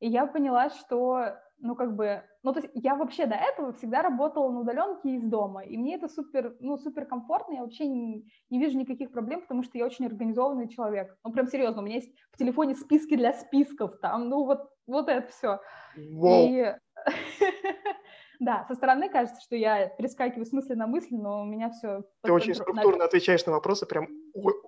[0.00, 4.02] И я поняла, что, ну, как бы, ну, то есть я вообще до этого всегда
[4.02, 8.26] работала на удаленке из дома, и мне это супер, ну, супер комфортно, я вообще не,
[8.50, 11.16] не вижу никаких проблем, потому что я очень организованный человек.
[11.24, 15.08] Ну, прям серьезно, у меня есть в телефоне списки для списков, там, ну, вот, вот
[15.08, 15.60] это все.
[15.96, 16.48] Wow.
[16.50, 16.76] И...
[18.42, 22.02] Да, со стороны кажется, что я перескакиваю с мысли на мысль, но у меня все...
[22.22, 24.08] Ты очень структурно отвечаешь на вопросы, прям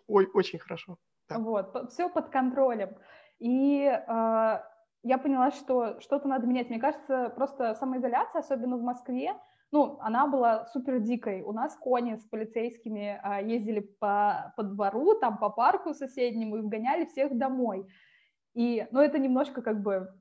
[0.06, 0.96] ой, очень хорошо.
[1.28, 1.38] Да.
[1.38, 2.90] Вот, все под контролем.
[3.40, 6.70] И э, я поняла, что что-то надо менять.
[6.70, 9.34] Мне кажется, просто самоизоляция, особенно в Москве,
[9.72, 11.42] ну, она была супер дикой.
[11.42, 16.60] У нас кони с полицейскими э, ездили по, по двору, там по парку соседнему и
[16.60, 17.88] вгоняли всех домой.
[18.54, 20.14] И, ну, это немножко как бы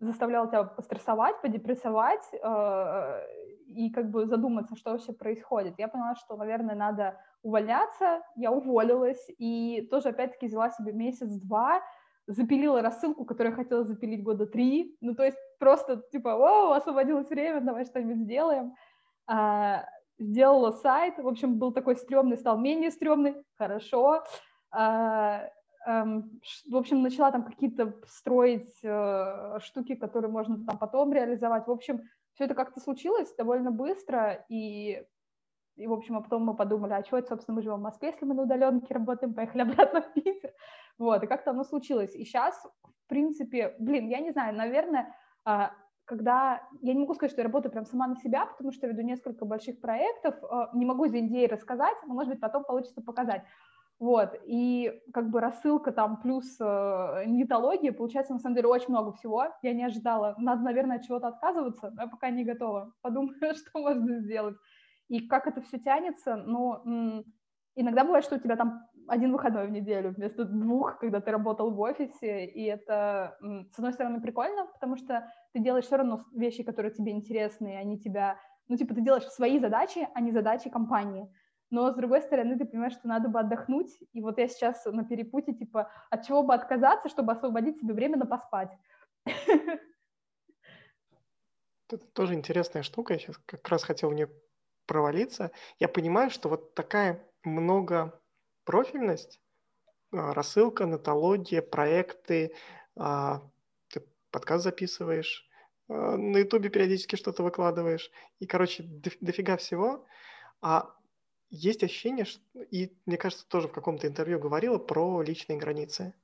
[0.00, 3.22] заставлял тебя пострессовать, подепрессовать э,
[3.68, 5.74] и как бы задуматься, что вообще происходит.
[5.78, 11.82] Я поняла, что, наверное, надо увольняться, я уволилась и тоже опять-таки взяла себе месяц-два,
[12.26, 17.28] запилила рассылку, которую я хотела запилить года три, ну то есть просто типа, о, освободилось
[17.28, 18.74] время, давай что-нибудь сделаем.
[19.28, 19.84] А,
[20.18, 24.24] сделала сайт, в общем, был такой стрёмный, стал менее стрёмный, хорошо.
[24.72, 25.48] А,
[25.86, 31.68] в общем, начала там какие-то строить э, штуки, которые можно там потом реализовать.
[31.68, 32.02] В общем,
[32.34, 35.04] все это как-то случилось довольно быстро, и,
[35.76, 38.08] и, в общем, а потом мы подумали, а что это, собственно, мы живем в Москве,
[38.08, 40.50] если мы на удаленке работаем, поехали обратно в Питер.
[40.98, 42.14] Вот, и как-то оно случилось.
[42.16, 45.14] И сейчас, в принципе, блин, я не знаю, наверное,
[45.44, 45.70] а,
[46.04, 49.02] когда я не могу сказать, что я работаю прям сама на себя, потому что веду
[49.02, 53.44] несколько больших проектов, а, не могу за идеи рассказать, но, может быть, потом получится показать.
[53.98, 59.12] Вот, и как бы рассылка там плюс э, нетология, получается, на самом деле, очень много
[59.12, 59.46] всего.
[59.62, 60.34] Я не ожидала.
[60.36, 62.92] Надо, наверное, от чего-то отказываться, но я пока не готова.
[63.02, 64.56] Подумаю, что можно сделать.
[65.08, 67.24] И как это все тянется, ну,
[67.74, 71.70] иногда бывает, что у тебя там один выходной в неделю вместо двух, когда ты работал
[71.70, 73.38] в офисе, и это,
[73.70, 77.76] с одной стороны, прикольно, потому что ты делаешь все равно вещи, которые тебе интересны, и
[77.76, 78.36] они тебя,
[78.66, 81.30] ну, типа, ты делаешь свои задачи, а не задачи компании
[81.70, 85.04] но с другой стороны ты понимаешь, что надо бы отдохнуть, и вот я сейчас на
[85.04, 88.70] перепуте, типа, от чего бы отказаться, чтобы освободить себе время на поспать.
[91.88, 94.28] Это тоже интересная штука, я сейчас как раз хотел в нее
[94.86, 95.52] провалиться.
[95.78, 99.40] Я понимаю, что вот такая многопрофильность,
[100.12, 102.54] а, рассылка, нотология, проекты,
[102.96, 103.42] а,
[103.88, 105.48] ты подкаст записываешь,
[105.88, 108.10] а, на ютубе периодически что-то выкладываешь,
[108.40, 108.84] и, короче,
[109.20, 110.06] дофига всего,
[110.60, 110.95] а
[111.50, 112.40] есть ощущение, что,
[112.70, 116.14] и мне кажется, тоже в каком-то интервью говорила про личные границы.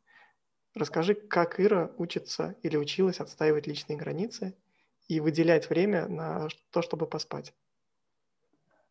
[0.74, 4.56] Расскажи, как Ира учится или училась отстаивать личные границы
[5.08, 7.54] и выделять время на то, чтобы поспать.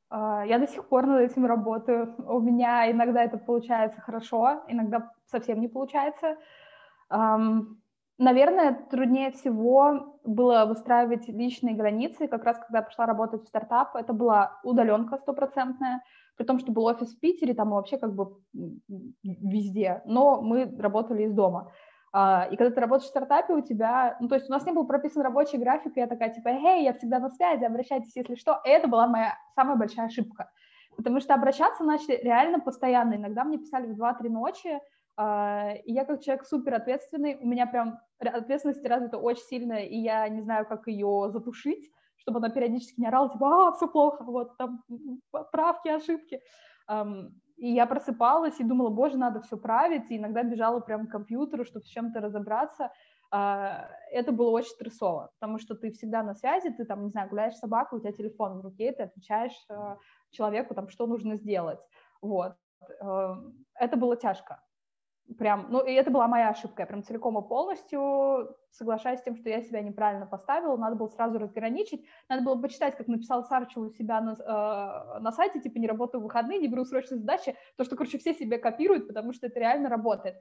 [0.10, 2.16] А, я до сих пор над этим работаю.
[2.18, 6.38] У меня иногда это получается хорошо, иногда совсем не получается.
[8.22, 12.28] Наверное, труднее всего было выстраивать личные границы.
[12.28, 16.04] Как раз когда я пошла работать в стартап, это была удаленка стопроцентная
[16.38, 18.38] при том, что был офис в Питере, там вообще как бы
[19.24, 21.72] везде, но мы работали из дома.
[22.14, 24.72] А, и когда ты работаешь в стартапе, у тебя, ну, то есть у нас не
[24.72, 28.36] был прописан рабочий график, и я такая, типа, эй, я всегда на связи, обращайтесь, если
[28.36, 28.62] что.
[28.66, 30.52] И это была моя самая большая ошибка,
[30.96, 33.16] потому что обращаться начали реально постоянно.
[33.16, 34.80] Иногда мне писали в 2-3 ночи,
[35.86, 40.28] и я как человек супер ответственный, у меня прям ответственность развита очень сильно, и я
[40.30, 41.92] не знаю, как ее затушить,
[42.22, 44.84] чтобы она периодически не орала, типа, а, все плохо, вот, там,
[45.52, 46.42] правки, ошибки.
[47.58, 51.64] И я просыпалась и думала, боже, надо все править, и иногда бежала прямо к компьютеру,
[51.64, 52.92] чтобы с чем-то разобраться.
[53.32, 57.30] А, это было очень стрессово, потому что ты всегда на связи, ты там, не знаю,
[57.30, 59.98] гуляешь с собакой, у тебя телефон в руке, ты отвечаешь а,
[60.32, 61.80] человеку, там, что нужно сделать.
[62.22, 62.56] Вот.
[63.00, 64.60] Это было тяжко
[65.38, 69.36] прям, ну, и это была моя ошибка, я прям целиком и полностью соглашаюсь с тем,
[69.36, 73.78] что я себя неправильно поставила, надо было сразу разграничить, надо было почитать, как написал Сарчев
[73.78, 77.56] у себя на, э, на сайте, типа, не работаю в выходные, не беру срочные задачи,
[77.78, 80.36] то, что, короче, все себе копируют, потому что это реально работает.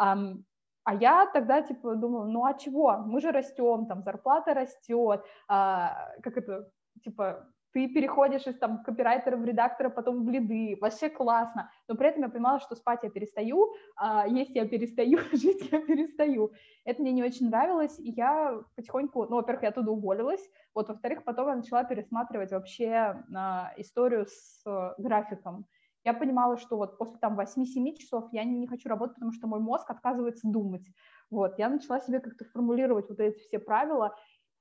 [0.00, 0.42] Um,
[0.84, 2.98] а я тогда, типа, думала, ну, а чего?
[2.98, 6.70] Мы же растем, там, зарплата растет, а, как это,
[7.02, 12.08] типа, ты переходишь из там копирайтера в редактора, потом в лиды, вообще классно, но при
[12.08, 16.52] этом я понимала, что спать я перестаю, а есть я перестаю, жить я перестаю.
[16.84, 21.24] Это мне не очень нравилось, и я потихоньку, ну, во-первых, я оттуда уволилась, вот, во-вторых,
[21.24, 25.66] потом я начала пересматривать вообще а, историю с а, графиком.
[26.04, 29.48] Я понимала, что вот после там 8-7 часов я не, не хочу работать, потому что
[29.48, 30.86] мой мозг отказывается думать.
[31.30, 34.14] Вот, я начала себе как-то формулировать вот эти все правила,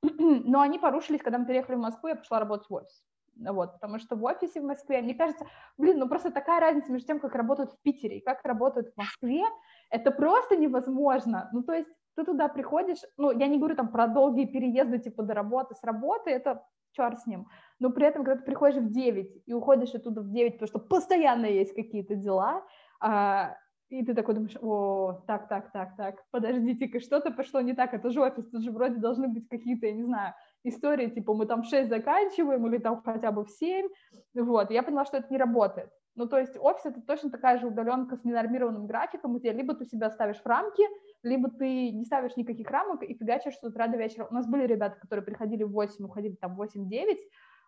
[0.20, 3.04] но они порушились, когда мы переехали в Москву, я пошла работать в офис.
[3.36, 5.48] Вот, потому что в офисе в Москве, мне кажется,
[5.78, 8.98] блин, ну просто такая разница между тем, как работают в Питере и как работают в
[8.98, 9.44] Москве,
[9.90, 11.50] это просто невозможно.
[11.52, 15.24] Ну, то есть ты туда приходишь, ну, я не говорю там про долгие переезды, типа,
[15.24, 17.48] до работы, с работы, это черт с ним,
[17.80, 20.80] но при этом, когда ты приходишь в 9 и уходишь оттуда в 9, потому что
[20.80, 22.64] постоянно есть какие-то дела,
[23.00, 23.58] а,
[24.00, 28.10] и ты такой думаешь, о, так, так, так, так, подождите-ка, что-то пошло не так, это
[28.10, 30.34] же офис, тут же вроде должны быть какие-то, я не знаю,
[30.64, 33.88] истории, типа мы там в 6 заканчиваем или там хотя бы в 7,
[34.34, 35.92] вот, я поняла, что это не работает.
[36.16, 39.86] Ну, то есть офис— это точно такая же удаленка с ненормированным графиком, где либо ты
[39.86, 40.84] себя ставишь в рамки,
[41.24, 44.28] либо ты не ставишь никаких рамок и фигачишь с утра до вечера.
[44.30, 47.18] У нас были ребята, которые приходили в 8, уходили там в 8-9,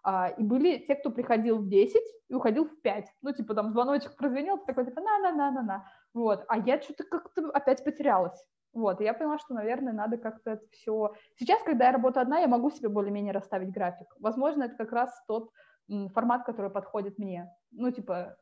[0.04, 1.96] а, и были те, кто приходил в 10
[2.30, 3.08] и уходил в 5.
[3.24, 5.88] Ну, типа там звоночек прозвенел, ты такой, типа, на-на-на-на-на.
[6.16, 8.42] Вот, а я что-то как-то опять потерялась.
[8.74, 11.14] Вот, и я поняла, что, наверное, надо как-то это все...
[11.38, 14.08] Сейчас, когда я работаю одна, я могу себе более-менее расставить график.
[14.20, 15.52] Возможно, это как раз тот
[16.14, 17.52] формат, который подходит мне.
[17.72, 18.38] Ну, типа,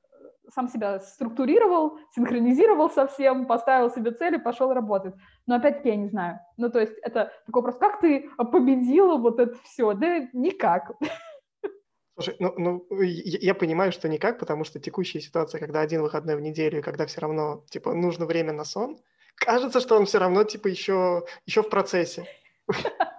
[0.50, 5.16] сам себя структурировал, синхронизировал совсем, поставил себе цели, пошел работать.
[5.48, 6.40] Но опять-таки я не знаю.
[6.58, 9.94] Ну, то есть это такой вопрос, как ты победила вот это все?
[9.94, 10.92] Да никак.
[12.16, 16.36] Слушай, ну, ну я, я понимаю, что никак, потому что текущая ситуация, когда один выходной
[16.36, 18.98] в неделю, и когда все равно, типа, нужно время на сон,
[19.36, 22.26] кажется, что он все равно, типа, еще, еще в процессе.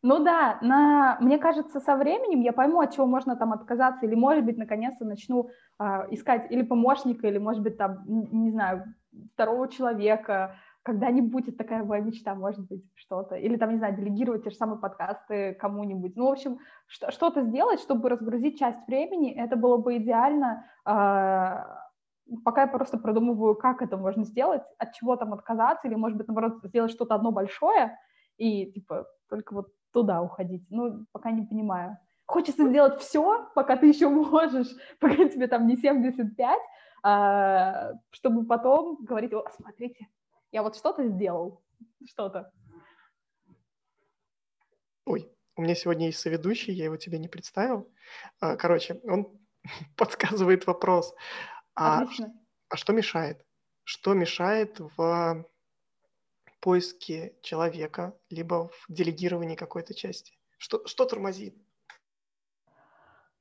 [0.00, 4.14] Ну да, на, мне кажется, со временем я пойму, от чего можно там отказаться, или,
[4.14, 8.94] может быть, наконец-то начну э, искать или помощника, или, может быть, там, не знаю,
[9.34, 10.54] второго человека,
[10.88, 13.34] когда-нибудь такая моя мечта, может быть, что-то.
[13.34, 16.16] Или там, не знаю, делегировать те же самые подкасты кому-нибудь.
[16.16, 20.64] Ну, в общем, что-то сделать, чтобы разгрузить часть времени, это было бы идеально.
[20.86, 21.84] А,
[22.42, 26.26] пока я просто продумываю, как это можно сделать, от чего там отказаться, или, может быть,
[26.26, 27.98] наоборот, сделать что-то одно большое
[28.38, 30.64] и, типа, только вот туда уходить.
[30.70, 31.98] Ну, пока не понимаю.
[32.24, 34.68] Хочется сделать все, пока ты еще можешь,
[35.00, 36.58] пока тебе там не 75,
[37.02, 40.08] а, чтобы потом говорить, о, смотрите,
[40.52, 41.62] я вот что-то сделал,
[42.06, 42.52] что-то.
[45.04, 47.90] Ой, у меня сегодня есть соведущий, я его тебе не представил.
[48.40, 49.38] А, короче, он
[49.96, 51.14] подсказывает вопрос.
[51.74, 52.06] А,
[52.68, 53.44] а что мешает?
[53.84, 55.46] Что мешает в
[56.60, 60.38] поиске человека, либо в делегировании какой-то части?
[60.58, 61.56] Что, что тормозит?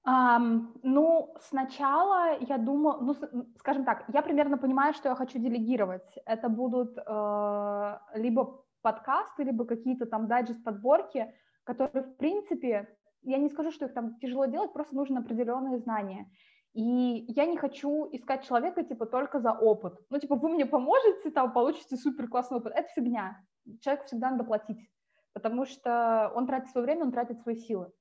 [0.07, 3.13] Um, ну, сначала я думала, ну,
[3.57, 6.17] скажем так, я примерно понимаю, что я хочу делегировать.
[6.25, 11.33] Это будут э, либо подкасты, либо какие-то там дайджест-подборки,
[11.65, 12.87] которые, в принципе,
[13.23, 16.31] я не скажу, что их там тяжело делать, просто нужны определенные знания.
[16.73, 19.99] И я не хочу искать человека, типа, только за опыт.
[20.09, 22.71] Ну, типа, вы мне поможете, там, получите супер классный опыт.
[22.73, 23.43] Это фигня.
[23.81, 24.89] Человеку всегда надо платить,
[25.33, 27.91] потому что он тратит свое время, он тратит свои силы.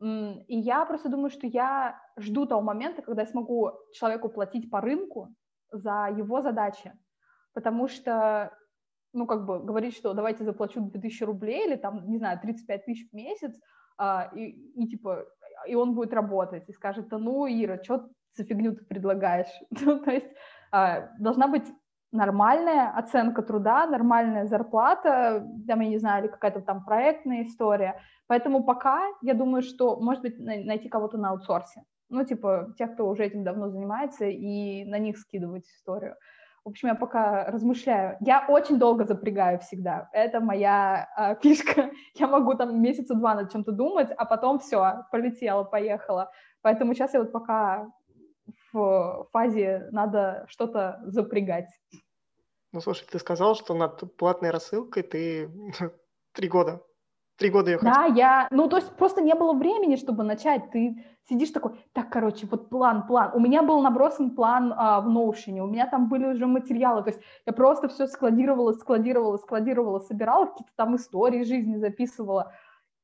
[0.00, 4.80] И я просто думаю, что я жду того момента, когда я смогу человеку платить по
[4.80, 5.34] рынку
[5.70, 6.92] за его задачи,
[7.52, 8.56] потому что,
[9.12, 13.08] ну, как бы говорить, что давайте заплачу 2000 рублей или там, не знаю, 35 тысяч
[13.10, 13.54] в месяц,
[13.96, 15.24] а, и, и типа,
[15.66, 19.52] и он будет работать, и скажет, ну, Ира, что за фигню ты предлагаешь?
[19.70, 20.26] ну, то есть
[20.72, 21.66] а, должна быть
[22.14, 28.64] нормальная оценка труда, нормальная зарплата, там, я не знаю, или какая-то там проектная история, Поэтому
[28.64, 31.82] пока я думаю, что, может быть, найти кого-то на аутсорсе.
[32.08, 36.16] Ну, типа, тех, кто уже этим давно занимается, и на них скидывать историю.
[36.64, 38.16] В общем, я пока размышляю.
[38.20, 40.08] Я очень долго запрягаю всегда.
[40.12, 41.90] Это моя э, фишка.
[42.14, 46.30] Я могу там месяца два над чем-то думать, а потом все, полетела, поехала.
[46.62, 47.90] Поэтому сейчас я вот пока
[48.72, 51.68] в фазе надо что-то запрягать.
[52.74, 55.48] Ну, слушай, ты сказал, что над платной рассылкой ты
[56.32, 56.82] три года
[57.38, 60.70] Три года ее Да, я, ну, то есть просто не было времени, чтобы начать.
[60.72, 63.30] Ты сидишь такой, так, короче, вот план, план.
[63.34, 67.10] У меня был набросан план а, в Notion, у меня там были уже материалы, то
[67.10, 72.52] есть я просто все складировала, складировала, складировала, собирала, какие-то там истории жизни записывала.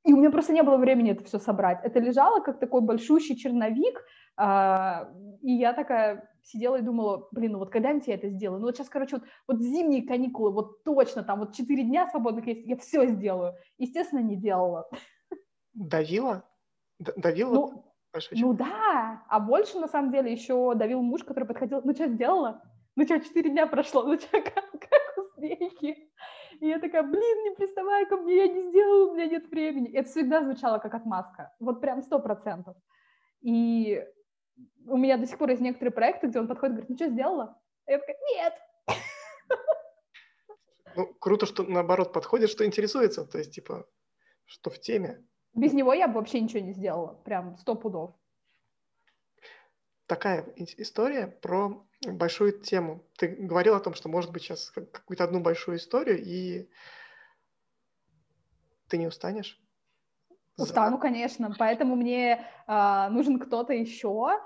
[0.05, 1.81] И у меня просто не было времени это все собрать.
[1.85, 4.05] Это лежало как такой большущий черновик,
[4.37, 5.09] а,
[5.43, 8.61] и я такая сидела и думала, блин, ну вот когда-нибудь я это сделаю.
[8.61, 12.47] Ну вот сейчас, короче, вот, вот зимние каникулы, вот точно, там вот 4 дня свободных
[12.47, 13.55] есть, я все сделаю.
[13.79, 14.89] Естественно, не делала.
[15.75, 16.45] Давила?
[16.99, 17.55] Давила?
[17.55, 17.85] Ну,
[18.33, 22.63] ну да, а больше, на самом деле, еще давил муж, который подходил, ну что, сделала?
[22.97, 26.11] Ну что, 4 дня прошло, ну что, как, как успехи?
[26.61, 29.91] И я такая, блин, не приставай ко мне, я не сделала, у меня нет времени.
[29.93, 32.77] Это всегда звучало как отмазка, вот прям сто процентов.
[33.41, 34.05] И
[34.87, 37.09] у меня до сих пор есть некоторые проекты, где он подходит и говорит, ну что,
[37.09, 37.61] сделала?
[37.87, 38.55] А я такая, нет.
[40.97, 43.87] Ну, круто, что наоборот подходит, что интересуется, то есть, типа,
[44.45, 45.25] что в теме.
[45.55, 48.15] Без него я бы вообще ничего не сделала, прям сто пудов.
[50.07, 53.05] Такая история про большую тему.
[53.17, 56.69] Ты говорил о том, что может быть сейчас какую-то одну большую историю, и
[58.89, 59.61] ты не устанешь?
[60.57, 64.41] Устану, конечно, поэтому мне э, нужен кто-то еще.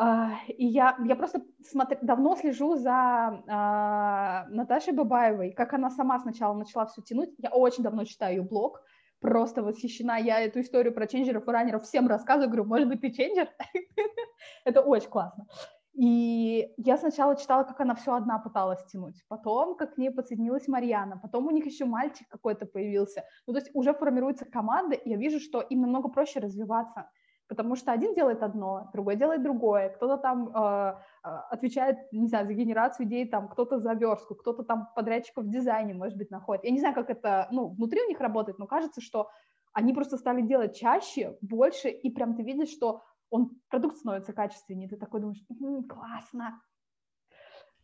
[0.00, 1.98] Э, и я, я просто смотр...
[2.02, 7.30] давно слежу за э, Наташей Бабаевой, как она сама сначала начала все тянуть.
[7.38, 8.80] Я очень давно читаю ее блог,
[9.20, 10.16] просто восхищена.
[10.18, 13.48] Я эту историю про ченджеров и раннеров всем рассказываю, говорю, может быть, ты ченджер?
[14.64, 15.46] Это очень классно.
[15.92, 20.68] И я сначала читала, как она все одна пыталась тянуть, потом, как к ней подсоединилась
[20.68, 23.24] Марьяна, потом у них еще мальчик какой-то появился.
[23.46, 27.10] Ну, то есть уже формируется команда, и я вижу, что им намного проще развиваться,
[27.50, 32.54] потому что один делает одно, другой делает другое, кто-то там э, отвечает, не знаю, за
[32.54, 36.64] генерацию идей, там, кто-то за верстку, кто-то там подрядчиков в дизайне, может быть, находит.
[36.64, 39.30] Я не знаю, как это, ну, внутри у них работает, но кажется, что
[39.72, 44.88] они просто стали делать чаще, больше, и прям ты видишь, что он, продукт становится качественнее,
[44.88, 46.62] ты такой думаешь, м-м, классно.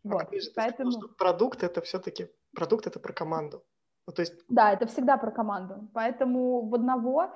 [0.04, 0.92] А вот, а поэтому...
[0.92, 3.64] Сказал, продукт это все-таки, продукт это про команду.
[4.06, 4.34] Ну, то есть...
[4.48, 5.88] Да, это всегда про команду.
[5.92, 7.34] Поэтому в одного,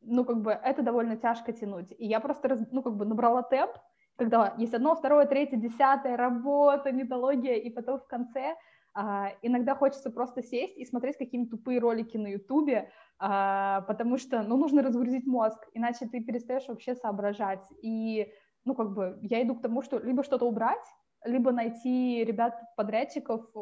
[0.00, 1.92] ну, как бы, это довольно тяжко тянуть.
[1.98, 3.72] И я просто, ну, как бы, набрала темп,
[4.16, 8.56] когда есть одно, второе, третье, десятое, работа, методология, и потом в конце
[8.92, 14.42] а, иногда хочется просто сесть и смотреть какие-нибудь тупые ролики на Ютубе, а, потому что,
[14.42, 17.64] ну, нужно разгрузить мозг, иначе ты перестаешь вообще соображать.
[17.82, 18.32] И,
[18.64, 20.84] ну, как бы, я иду к тому, что либо что-то убрать,
[21.24, 23.52] либо найти ребят-подрядчиков,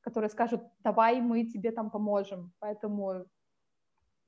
[0.00, 2.52] которые скажут, давай мы тебе там поможем.
[2.58, 3.26] Поэтому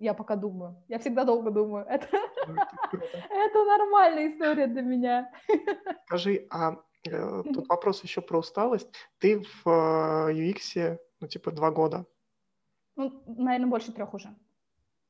[0.01, 0.82] я пока думаю.
[0.88, 1.84] Я всегда долго думаю.
[1.86, 2.07] Это,
[2.46, 5.30] это нормальная история для меня.
[6.07, 6.76] Скажи, а
[7.07, 8.88] э, тут вопрос еще про усталость.
[9.18, 12.07] Ты в э, UX, ну, типа, два года.
[12.96, 14.34] Ну, наверное, больше трех уже.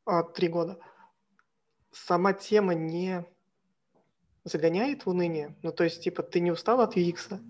[0.04, 0.78] А, три года.
[1.92, 3.24] Сама тема не
[4.42, 5.54] загоняет в уныние?
[5.62, 7.40] Ну, то есть, типа, ты не устал от UX?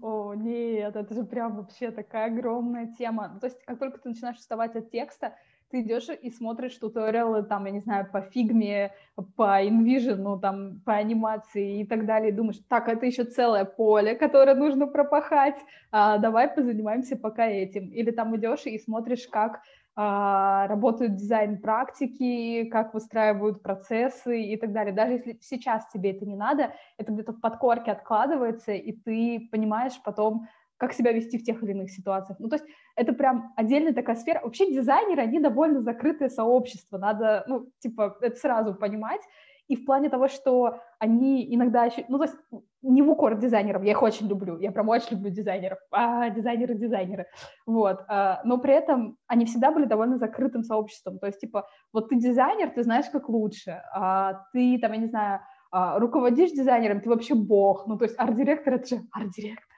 [0.00, 3.28] О, нет, это же прям вообще такая огромная тема.
[3.34, 5.36] Ну, то есть, как только ты начинаешь уставать от текста,
[5.70, 8.92] ты идешь и смотришь туториалы, там, я не знаю, по фигме,
[9.36, 13.64] по InVision, ну, там, по анимации и так далее, и думаешь, так, это еще целое
[13.64, 15.58] поле, которое нужно пропахать,
[15.92, 17.88] а, давай позанимаемся пока этим.
[17.88, 19.60] Или там идешь и смотришь, как
[19.96, 24.94] а, работают дизайн-практики, как выстраивают процессы и так далее.
[24.94, 30.00] Даже если сейчас тебе это не надо, это где-то в подкорке откладывается, и ты понимаешь
[30.04, 30.46] потом,
[30.80, 32.38] как себя вести в тех или иных ситуациях.
[32.40, 32.64] Ну, то есть
[32.96, 34.40] это прям отдельная такая сфера.
[34.42, 39.20] Вообще дизайнеры, они довольно закрытое сообщество, надо, ну, типа, это сразу понимать.
[39.68, 42.04] И в плане того, что они иногда еще...
[42.08, 42.36] Ну, то есть
[42.82, 46.74] не в укор дизайнерам, я их очень люблю, я прям очень люблю дизайнеров, а, дизайнеры,
[46.74, 47.26] дизайнеры,
[47.66, 52.08] вот, а, но при этом они всегда были довольно закрытым сообществом, то есть, типа, вот
[52.08, 57.00] ты дизайнер, ты знаешь, как лучше, а ты, там, я не знаю, а, руководишь дизайнером,
[57.02, 59.69] ты вообще бог, ну, то есть арт-директор— это же арт-директор,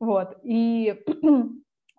[0.00, 0.94] вот, и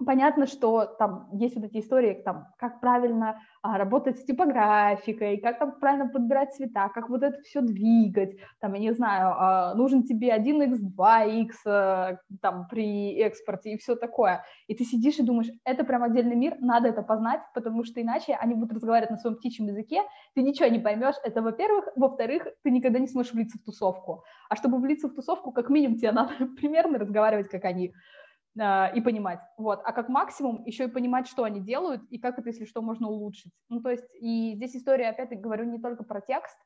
[0.05, 5.57] Понятно, что там есть вот эти истории, там, как правильно а, работать с типографикой, как
[5.57, 10.03] там правильно подбирать цвета, как вот это все двигать, там, я не знаю, а, нужен
[10.03, 14.45] тебе 1x, 2x а, там, при экспорте и все такое.
[14.67, 18.35] И ты сидишь и думаешь, это прям отдельный мир, надо это познать, потому что иначе
[18.35, 20.03] они будут разговаривать на своем птичьем языке,
[20.35, 21.85] ты ничего не поймешь, это во-первых.
[21.95, 24.23] Во-вторых, ты никогда не сможешь влиться в тусовку.
[24.47, 27.93] А чтобы влиться в тусовку, как минимум тебе надо примерно разговаривать, как они.
[28.59, 29.39] А, и понимать.
[29.57, 29.81] Вот.
[29.83, 33.07] А как максимум еще и понимать, что они делают и как это, если что, можно
[33.09, 33.53] улучшить.
[33.69, 36.57] Ну, то есть, и здесь история, опять-таки, говорю не только про текст,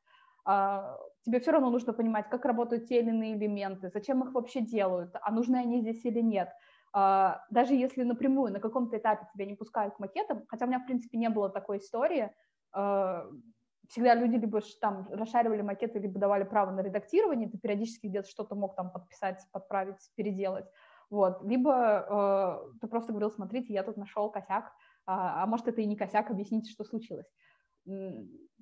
[0.46, 4.62] а, тебе все равно нужно понимать, как работают те или иные элементы, зачем их вообще
[4.62, 6.50] делают, а нужны они здесь или нет.
[6.94, 10.80] А, даже если напрямую на каком-то этапе тебя не пускают к макетам, хотя у меня,
[10.80, 12.32] в принципе, не было такой истории,
[12.74, 18.56] всегда люди либо там расшаривали макеты, либо давали право на редактирование, ты периодически где-то что-то
[18.56, 20.66] мог там подписать, подправить, переделать.
[21.12, 21.44] Вот.
[21.44, 24.72] Либо э, ты просто говорил, смотрите, я тут нашел косяк,
[25.06, 27.28] а, а может, это и не косяк, объясните, что случилось.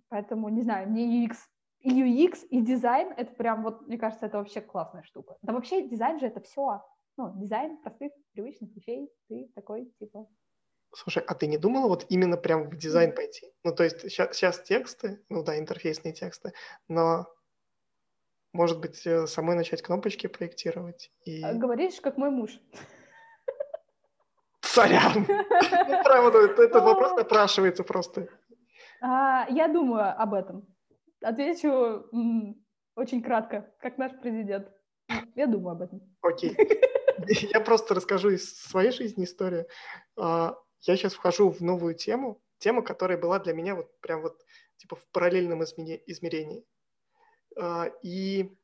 [0.09, 1.37] Поэтому, не знаю, мне UX,
[1.81, 5.37] и UX, и дизайн, это прям вот, мне кажется, это вообще классная штука.
[5.43, 6.83] Да вообще дизайн же это все.
[7.17, 10.27] Ну, дизайн простых, привычных вещей, ты такой, типа...
[10.91, 13.45] Слушай, а ты не думала вот именно прям в дизайн пойти?
[13.63, 16.53] Ну, то есть сейчас, сейчас тексты, ну да, интерфейсные тексты,
[16.87, 17.27] но
[18.53, 21.11] может быть, э, самой начать кнопочки проектировать?
[21.25, 21.43] И...
[21.43, 22.51] А, говоришь, как мой муж.
[24.61, 25.25] Сорян!
[25.89, 28.27] Ну, правда, этот вопрос напрашивается просто.
[29.01, 30.67] А, я думаю об этом.
[31.21, 32.05] Отвечу
[32.95, 34.67] очень кратко, как наш президент.
[35.35, 36.01] Я думаю об этом.
[36.21, 36.55] Окей.
[37.53, 39.67] Я просто расскажу из своей жизни историю.
[40.17, 44.41] А, я сейчас вхожу в новую тему, тему, которая была для меня вот прям вот
[44.77, 46.65] типа в параллельном измерении.
[47.59, 48.55] А, и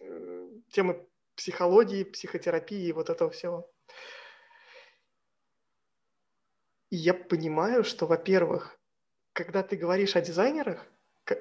[0.00, 1.06] э, темы
[1.36, 3.70] психологии, психотерапии и вот этого всего.
[6.90, 8.78] И я понимаю, что, во-первых,
[9.32, 10.84] когда ты говоришь о дизайнерах,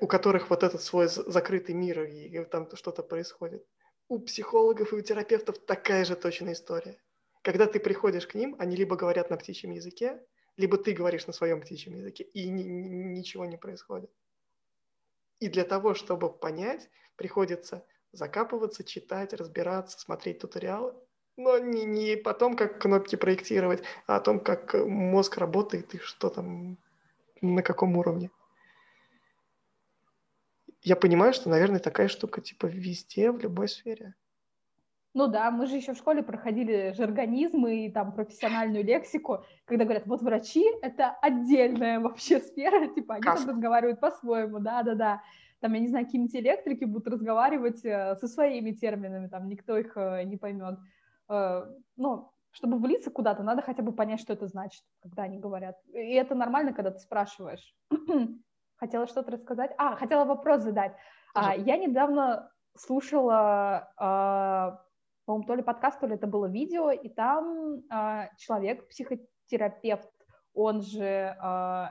[0.02, 3.66] у которых вот этот свой закрытый мир и там что-то происходит,
[4.08, 6.98] у психологов и у терапевтов такая же точная история.
[7.42, 10.24] Когда ты приходишь к ним, они либо говорят на птичьем языке,
[10.58, 14.12] либо ты говоришь на своем птичьем языке, и ни- ничего не происходит.
[15.40, 20.94] И для того, чтобы понять, приходится закапываться, читать, разбираться, смотреть туториалы.
[21.38, 26.30] Но не, не потом, как кнопки проектировать, а о том, как мозг работает и что
[26.30, 26.78] там,
[27.42, 28.32] на каком уровне.
[30.82, 34.16] Я понимаю, что, наверное, такая штука типа везде, в любой сфере.
[35.16, 40.06] Ну да, мы же еще в школе проходили жаргонизмы и там профессиональную лексику, когда говорят,
[40.08, 43.46] вот врачи— это отдельная вообще сфера, типа они Каска.
[43.46, 45.24] там разговаривают по-своему, да-да-да.
[45.62, 49.96] Там, я не знаю, какие-нибудь электрики будут разговаривать э, со своими терминами, там никто их
[49.96, 50.78] э, не поймет.
[51.30, 51.64] Э,
[51.96, 55.78] ну, чтобы влиться куда-то, надо хотя бы понять, что это значит, когда они говорят.
[55.94, 57.74] И это нормально, когда ты спрашиваешь.
[58.76, 59.72] хотела что-то рассказать.
[59.78, 60.94] А, хотела вопрос задать.
[61.34, 64.82] А, я недавно слушала, а,
[65.26, 70.10] по-моему, то ли подкаст, то ли это было видео, и там а, человек, психотерапевт,
[70.56, 71.86] он же, э,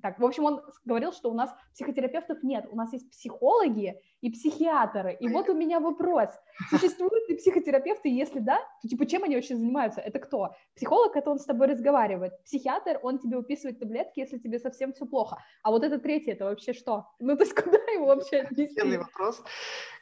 [0.00, 4.30] так, в общем, он говорил, что у нас психотерапевтов нет, у нас есть психологи и
[4.30, 5.16] психиатры.
[5.18, 6.30] И вот у меня вопрос,
[6.70, 10.00] существуют ли психотерапевты, если да, то типа чем они вообще занимаются?
[10.00, 10.54] Это кто?
[10.76, 15.06] Психолог— это он с тобой разговаривает, психиатр— он тебе выписывает таблетки, если тебе совсем все
[15.06, 15.38] плохо.
[15.64, 17.08] А вот это третье— это вообще что?
[17.18, 18.80] Ну, то есть куда его вообще отнести?
[18.96, 19.42] вопрос.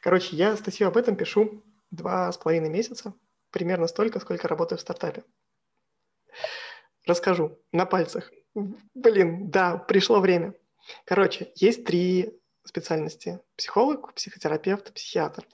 [0.03, 1.63] Короче, я статью об этом пишу
[1.93, 3.13] два с половиной месяца,
[3.51, 5.23] примерно столько, сколько работаю в стартапе.
[7.05, 8.31] Расскажу на пальцах.
[8.93, 10.53] Блин, да, пришло время.
[11.05, 13.39] Короче, есть три специальности.
[13.55, 15.45] Психолог, психотерапевт, психиатр.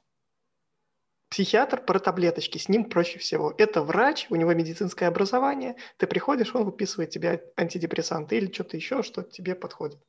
[1.29, 3.53] Психиатр про таблеточки, с ним проще всего.
[3.57, 5.75] Это врач, у него медицинское образование.
[5.97, 9.99] Ты приходишь, он выписывает тебе антидепрессанты или что-то еще, что тебе подходит.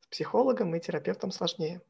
[0.00, 1.82] С психологом и терапевтом сложнее.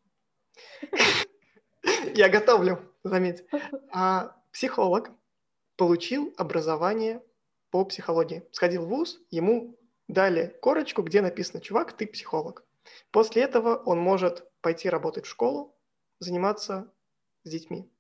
[2.16, 3.44] Я готовлю, заметь.
[3.92, 5.10] А психолог
[5.76, 7.22] получил образование
[7.70, 8.44] по психологии.
[8.52, 12.64] Сходил в ВУЗ, ему дали корочку, где написано «Чувак, ты психолог».
[13.10, 15.74] После этого он может пойти работать в школу,
[16.20, 16.92] заниматься
[17.42, 17.90] с детьми.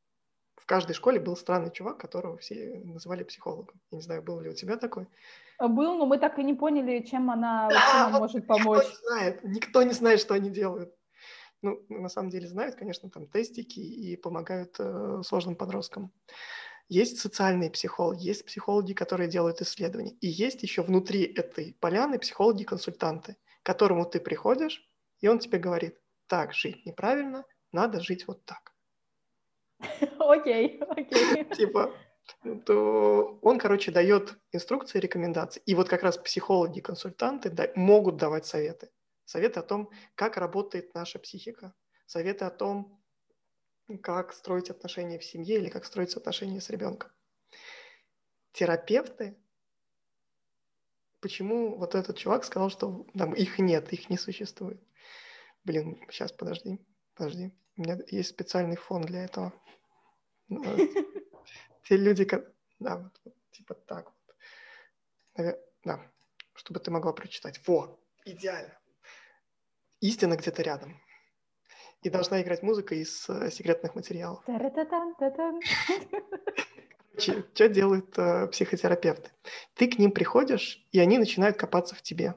[0.56, 3.80] В каждой школе был странный чувак, которого все называли психологом.
[3.90, 5.06] Я не знаю, был ли у тебя такой?
[5.58, 8.84] А был, но мы так и не поняли, чем она, да, вот может помочь.
[8.84, 10.94] Никто не знает, никто не знает, что они делают.
[11.64, 16.12] Ну, на самом деле знают, конечно, там тестики и помогают э, сложным подросткам.
[16.90, 20.12] Есть социальные психологи, есть психологи, которые делают исследования.
[20.20, 24.86] И есть еще внутри этой поляны психологи-консультанты, к которому ты приходишь,
[25.20, 28.74] и он тебе говорит, так, жить неправильно, надо жить вот так.
[30.18, 31.44] Окей, окей.
[31.56, 31.94] Типа,
[32.66, 35.62] то он, короче, дает инструкции, рекомендации.
[35.64, 38.90] И вот как раз психологи, консультанты могут давать советы.
[39.24, 41.74] Советы о том, как работает наша психика.
[42.06, 43.02] Советы о том,
[44.02, 47.10] как строить отношения в семье или как строить отношения с ребенком.
[48.52, 49.36] Терапевты,
[51.20, 54.82] почему вот этот чувак сказал, что там их нет, их не существует.
[55.64, 56.78] Блин, сейчас подожди,
[57.14, 57.52] подожди.
[57.76, 59.52] У меня есть специальный фон для этого.
[60.48, 60.62] Ну,
[61.84, 62.28] те люди,
[62.78, 64.12] да, вот, типа так
[65.36, 65.58] вот.
[65.84, 66.12] Да,
[66.54, 67.66] чтобы ты могла прочитать.
[67.66, 68.78] Во, идеально.
[70.04, 71.00] Истина где-то рядом.
[72.02, 74.44] И должна играть музыка из э, секретных материалов.
[77.14, 79.30] Короче, что делают э, психотерапевты?
[79.72, 82.34] Ты к ним приходишь, и они начинают копаться в тебе.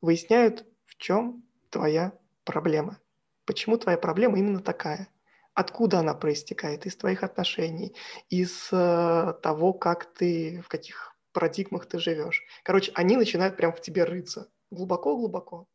[0.00, 2.98] Выясняют, в чем твоя проблема.
[3.44, 5.08] Почему твоя проблема именно такая?
[5.54, 6.84] Откуда она проистекает?
[6.84, 7.94] Из твоих отношений,
[8.28, 12.42] из э, того, как ты, в каких парадигмах ты живешь.
[12.64, 14.50] Короче, они начинают прям в тебе рыться.
[14.72, 15.68] Глубоко-глубоко.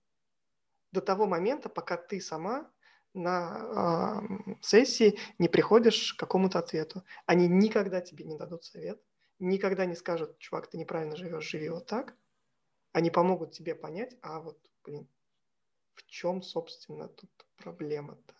[0.94, 2.70] До того момента, пока ты сама
[3.16, 7.04] на э, сессии не приходишь к какому-то ответу.
[7.26, 9.02] Они никогда тебе не дадут совет,
[9.40, 12.16] никогда не скажут, чувак, ты неправильно живешь, живи вот так.
[12.92, 15.08] Они помогут тебе понять, а вот, блин,
[15.96, 18.36] в чем, собственно, тут проблема-то?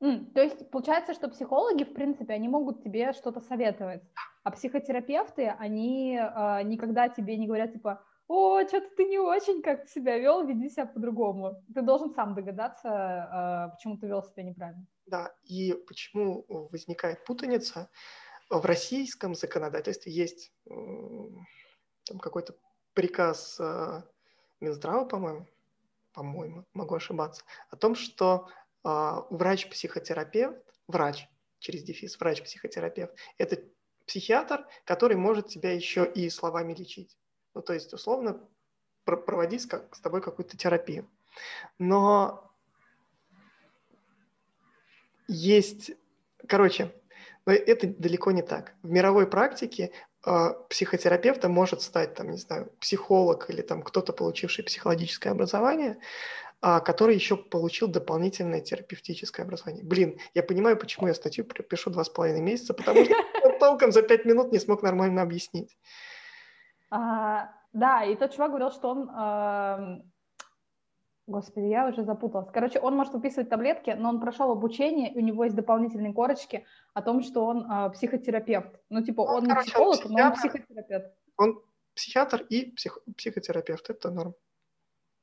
[0.00, 4.02] Mm, то есть получается, что психологи, в принципе, они могут тебе что-то советовать,
[4.42, 9.86] а психотерапевты, они э, никогда тебе не говорят, типа, о, что-то ты не очень как
[9.88, 11.62] себя вел, веди себя по-другому.
[11.74, 14.86] Ты должен сам догадаться, а, почему ты вел себя неправильно.
[15.04, 17.90] Да, и почему возникает путаница.
[18.48, 20.50] В российском законодательстве есть
[22.20, 22.54] какой-то
[22.94, 24.04] приказ а,
[24.60, 25.46] Минздрава, по-моему,
[26.14, 28.48] по-моему, могу ошибаться, о том, что
[28.82, 31.28] а, врач-психотерапевт, врач
[31.58, 33.62] через дефис, врач-психотерапевт, это
[34.06, 37.18] психиатр, который может тебя еще и словами лечить.
[37.54, 38.40] Ну, то есть, условно,
[39.04, 41.08] проводить с тобой какую-то терапию.
[41.78, 42.50] Но
[45.28, 45.92] есть,
[46.48, 46.92] короче,
[47.46, 48.74] это далеко не так.
[48.82, 49.90] В мировой практике
[50.24, 55.98] э, психотерапевтом может стать, там, не знаю, психолог или там кто-то, получивший психологическое образование,
[56.62, 59.84] э, который еще получил дополнительное терапевтическое образование.
[59.84, 63.14] Блин, я понимаю, почему я статью пишу два с половиной месяца, потому что
[63.58, 65.76] толком за пять минут не смог нормально объяснить.
[66.94, 69.10] А, да, и тот чувак говорил, что он...
[69.14, 70.02] А,
[71.26, 72.50] господи, я уже запуталась.
[72.52, 76.66] Короче, он может выписывать таблетки, но он прошел обучение, и у него есть дополнительные корочки
[76.92, 78.78] о том, что он а, психотерапевт.
[78.90, 81.06] Ну, типа, он, он не психолог, он но он психотерапевт.
[81.38, 81.62] Он
[81.94, 82.98] психиатр и псих...
[83.16, 84.34] психотерапевт, это норм.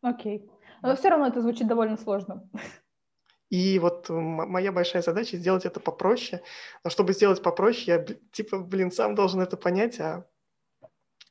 [0.01, 0.49] Окей.
[0.82, 2.49] Но все равно это звучит довольно сложно.
[3.51, 6.41] И вот моя большая задача сделать это попроще.
[6.84, 10.26] Но чтобы сделать попроще, я, типа, блин, сам должен это понять, а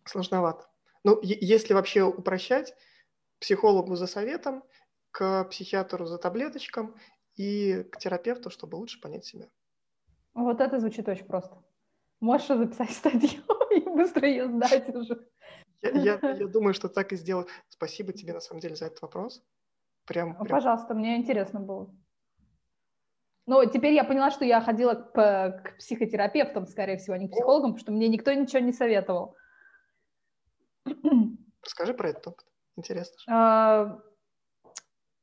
[0.09, 0.67] сложновато.
[1.05, 2.75] Ну, если вообще упрощать,
[3.41, 4.65] психологу за советом,
[5.11, 6.95] к психиатру за таблеточком
[7.37, 9.49] и к терапевту, чтобы лучше понять себя.
[10.35, 11.63] Вот это звучит очень просто.
[12.21, 15.29] Можешь записать статью и быстро ее сдать уже.
[15.81, 17.47] Я, я, я думаю, что так и сделаю.
[17.69, 19.43] Спасибо тебе, на самом деле, за этот вопрос.
[20.05, 20.49] Прям, прям...
[20.49, 21.95] Пожалуйста, мне интересно было.
[23.47, 27.33] Но теперь я поняла, что я ходила к, к психотерапевтам, скорее всего, а не к
[27.33, 29.37] психологам, потому что мне никто ничего не советовал.
[31.69, 32.47] Расскажи про этот опыт.
[32.77, 33.15] Интересно.
[33.29, 33.99] А,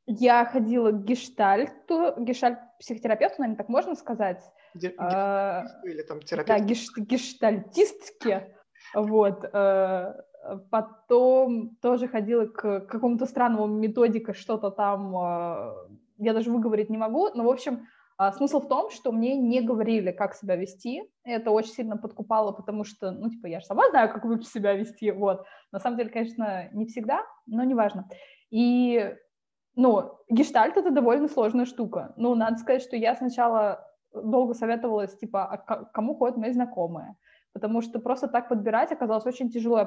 [0.05, 4.43] я ходила к гештальту, гештальт-психотерапевту, наверное, так можно сказать.
[4.75, 6.47] Ге- а, или там терапевт?
[6.59, 8.55] Да, геш- гештальтистке.
[8.93, 9.43] Вот.
[9.53, 10.21] А,
[10.69, 15.73] потом тоже ходила к какому-то странному методике, что-то там, а,
[16.19, 17.87] я даже выговорить не могу, но, в общем,
[18.17, 21.03] а, смысл в том, что мне не говорили, как себя вести.
[21.23, 24.73] Это очень сильно подкупало, потому что, ну, типа, я же сама знаю, как лучше себя
[24.73, 25.45] вести, вот.
[25.71, 28.07] На самом деле, конечно, не всегда, но неважно.
[28.51, 29.15] И,
[29.75, 32.13] ну, гештальт— это довольно сложная штука.
[32.15, 37.17] Ну, надо сказать, что я сначала долго советовалась, типа, а кому ходят мои знакомые,
[37.53, 39.77] потому что просто так подбирать оказалось очень тяжело.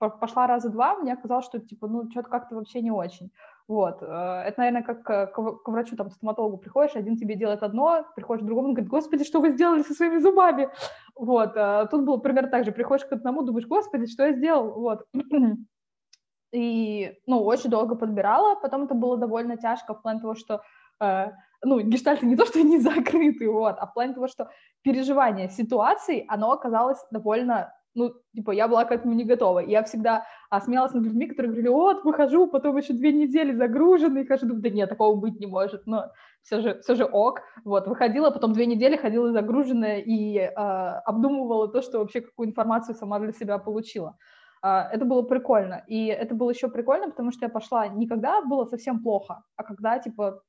[0.00, 3.30] Я пошла раза два, мне оказалось, что, типа, ну, что-то как-то вообще не очень.
[3.68, 4.02] Вот.
[4.02, 8.46] Э, это, наверное, как к врачу, там, стоматологу приходишь, один тебе делает одно, приходишь к
[8.46, 10.68] другому, он говорит, господи, что вы сделали со своими зубами?
[11.14, 11.56] Вот.
[11.56, 12.72] Э, тут было примерно так же.
[12.72, 14.72] Приходишь к одному, думаешь, господи, что я сделал?
[14.72, 15.04] Вот.
[16.52, 20.62] И, ну, очень долго подбирала, потом это было довольно тяжко в плане того, что
[21.00, 21.30] э,
[21.62, 24.50] ну, гештальты не то, что не закрыты, вот, а в плане того, что
[24.82, 29.60] переживание ситуации, оно оказалось довольно ну, типа, я была к этому не готова.
[29.60, 34.26] Я всегда а, смеялась над людьми, которые говорили, вот, выхожу, потом еще две недели загруженный,
[34.26, 36.06] хожу, думаю, да нет, такого быть не может, но
[36.42, 37.42] все же, все же ок.
[37.64, 42.94] Вот, выходила, потом две недели ходила загруженная и э, обдумывала то, что вообще какую информацию
[42.94, 44.16] сама для себя получила.
[44.62, 45.84] Э, это было прикольно.
[45.88, 49.64] И это было еще прикольно, потому что я пошла не когда было совсем плохо, а
[49.64, 50.42] когда, типа,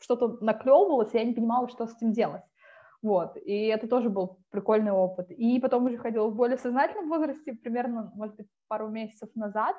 [0.00, 2.42] что-то наклевывалось, и я не понимала, что с этим делать.
[3.02, 5.30] Вот, и это тоже был прикольный опыт.
[5.30, 9.76] И потом уже ходила в более сознательном возрасте, примерно, может быть, пару месяцев назад,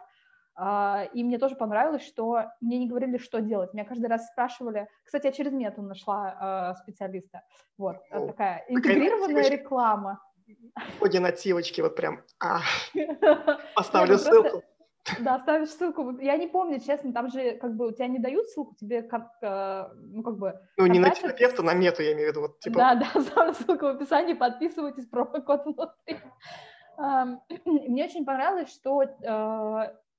[0.60, 3.74] Uh, и мне тоже понравилось, что мне не говорили, что делать.
[3.74, 4.88] Меня каждый раз спрашивали.
[5.06, 7.42] Кстати, я через мету нашла uh, специалиста.
[7.78, 10.22] Вот, oh, такая интегрированная реклама.
[11.00, 12.22] Ходи нативочки, вот прям.
[12.44, 12.60] А,
[13.76, 14.62] оставлю ссылку.
[15.20, 16.18] Да, ставишь ссылку.
[16.20, 19.32] Я не помню, честно, там же как бы у тебя не дают ссылку, тебе как,
[19.41, 20.60] э, ну как бы...
[20.78, 22.41] Ну не на терапевта, на мету, я имею в виду.
[22.41, 22.78] Вот, типа...
[22.78, 26.20] Да, да, ставлю ссылку в описании, подписывайтесь, промокод внутри.
[27.66, 29.08] Мне очень понравилось, что э,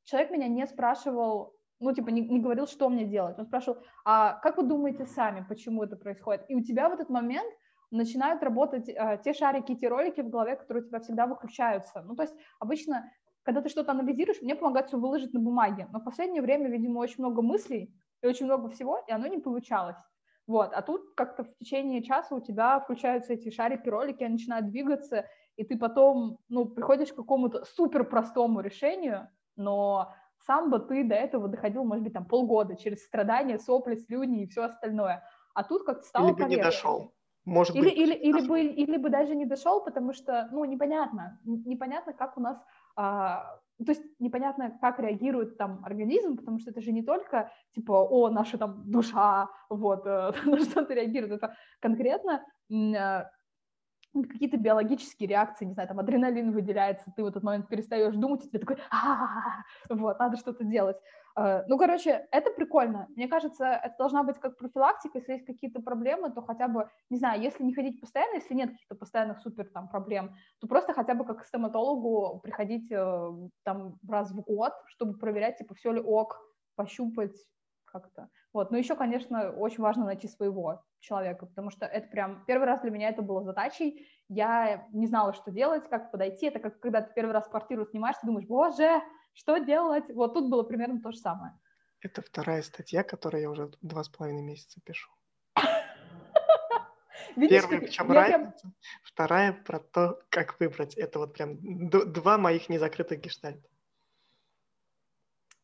[0.04, 3.38] человек меня не спрашивал, ну типа не, не говорил, что мне делать.
[3.38, 6.44] Он спрашивал, а как вы думаете сами, почему это происходит?
[6.48, 7.52] И у тебя в этот момент
[7.92, 12.02] начинают работать э, те шарики, те ролики в голове, которые у тебя всегда выключаются.
[12.02, 13.10] Ну, то есть обычно
[13.42, 15.88] когда ты что-то анализируешь, мне помогает все выложить на бумаге.
[15.92, 19.38] Но в последнее время, видимо, очень много мыслей и очень много всего, и оно не
[19.38, 19.98] получалось.
[20.46, 24.68] Вот, а тут как-то в течение часа у тебя включаются эти шарики, ролики, они начинают
[24.70, 25.26] двигаться,
[25.56, 30.14] и ты потом, ну, приходишь к какому-то супер простому решению, но
[30.44, 34.46] сам бы ты до этого доходил, может быть, там полгода через страдания, сопли, слюни и
[34.48, 35.24] все остальное.
[35.54, 37.12] А тут как-то стало Или бы не дошел.
[37.44, 37.90] Может или, быть.
[37.90, 41.40] Или, или, бы, или бы даже не дошел, потому что, ну, непонятно.
[41.44, 42.62] Непонятно, как у нас
[42.96, 48.30] то есть непонятно, как реагирует там организм, потому что это же не только типа, о,
[48.30, 53.24] наша там душа, вот, э, на что-то реагирует, это конкретно э,
[54.12, 58.48] какие-то биологические реакции, не знаю, там адреналин выделяется, ты в этот момент перестаешь думать, и
[58.48, 58.76] тебе такой,
[59.88, 60.98] вот, надо что-то делать.
[61.36, 63.06] Э, ну, короче, это прикольно.
[63.16, 67.18] Мне кажется, это должна быть как профилактика, если есть какие-то проблемы, то хотя бы, не
[67.18, 71.14] знаю, если не ходить постоянно, если нет каких-то постоянных супер там проблем, то просто хотя
[71.14, 73.30] бы как к стоматологу приходить э,
[73.64, 76.38] там раз в год, чтобы проверять, типа, все ли ок,
[76.76, 77.36] пощупать
[77.84, 78.30] как-то.
[78.52, 82.80] Вот, но еще, конечно, очень важно найти своего человека, потому что это прям первый раз
[82.80, 84.06] для меня это было задачей.
[84.34, 86.46] Я не знала, что делать, как подойти.
[86.46, 89.02] Это как когда ты первый раз квартиру снимаешь, ты думаешь, боже,
[89.34, 90.04] что делать?
[90.14, 91.52] Вот тут было примерно то же самое.
[92.00, 95.10] Это вторая статья, которую я уже два с половиной месяца пишу.
[97.36, 98.72] Первая, причем разница,
[99.04, 100.94] вторая про то, как выбрать.
[100.94, 103.68] Это вот прям два моих незакрытых гештальта.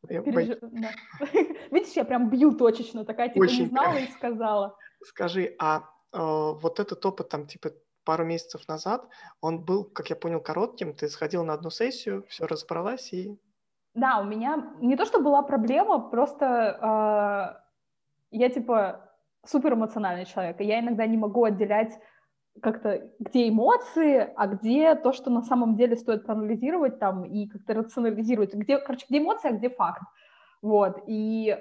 [0.07, 0.59] Переж...
[0.61, 0.91] Да.
[1.71, 3.63] Видишь, я прям бью точечно, такая типа Очень.
[3.63, 4.77] не знала и сказала.
[5.03, 7.73] Скажи, а э, вот этот опыт там типа
[8.09, 9.07] пару месяцев назад,
[9.43, 13.39] он был, как я понял, коротким, ты сходил на одну сессию, все разобралась и...
[13.95, 16.45] Да, у меня не то, что была проблема, просто
[16.81, 19.11] э, я типа
[19.45, 21.93] супер эмоциональный человек, и я иногда не могу отделять
[22.63, 27.75] как-то, где эмоции, а где то, что на самом деле стоит проанализировать там и как-то
[27.75, 30.03] рационализировать, где, короче, где эмоция, а где факт,
[30.63, 31.59] вот, и э,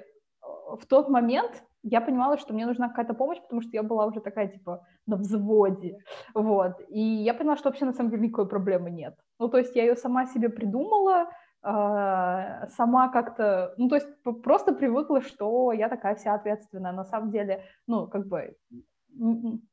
[0.80, 4.20] в тот момент я понимала, что мне нужна какая-то помощь, потому что я была уже
[4.20, 5.98] такая, типа, на взводе,
[6.34, 9.74] вот, и я поняла, что вообще на самом деле никакой проблемы нет, ну, то есть
[9.74, 11.28] я ее сама себе придумала,
[11.60, 14.06] а, сама как-то, ну, то есть
[14.42, 16.92] просто привыкла, что я такая вся ответственная.
[16.92, 18.56] На самом деле, ну, как бы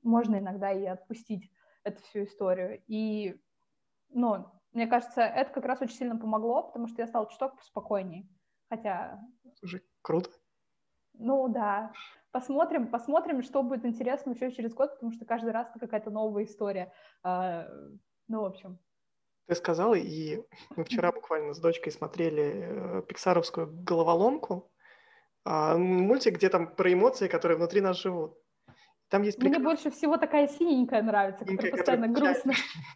[0.01, 1.51] можно иногда и отпустить
[1.83, 2.81] эту всю историю.
[2.87, 3.39] И,
[4.09, 8.27] ну, мне кажется, это как раз очень сильно помогло, потому что я стала чуток спокойнее.
[8.69, 9.19] Хотя...
[9.59, 10.29] Слушай, круто.
[11.19, 11.91] Ну, да.
[12.31, 16.43] Посмотрим, посмотрим, что будет интересно еще через год, потому что каждый раз это какая-то новая
[16.43, 16.91] история.
[17.23, 17.67] А,
[18.27, 18.79] ну, в общем,
[19.47, 20.41] ты сказал, и
[20.75, 24.71] мы вчера буквально с дочкой смотрели э, пиксаровскую головоломку,
[25.43, 28.35] а, мультик, где там про эмоции, которые внутри нас живут.
[29.15, 29.59] Там есть прекра...
[29.59, 32.53] Мне больше всего такая синенькая нравится, синенькая, которая постоянно грустно.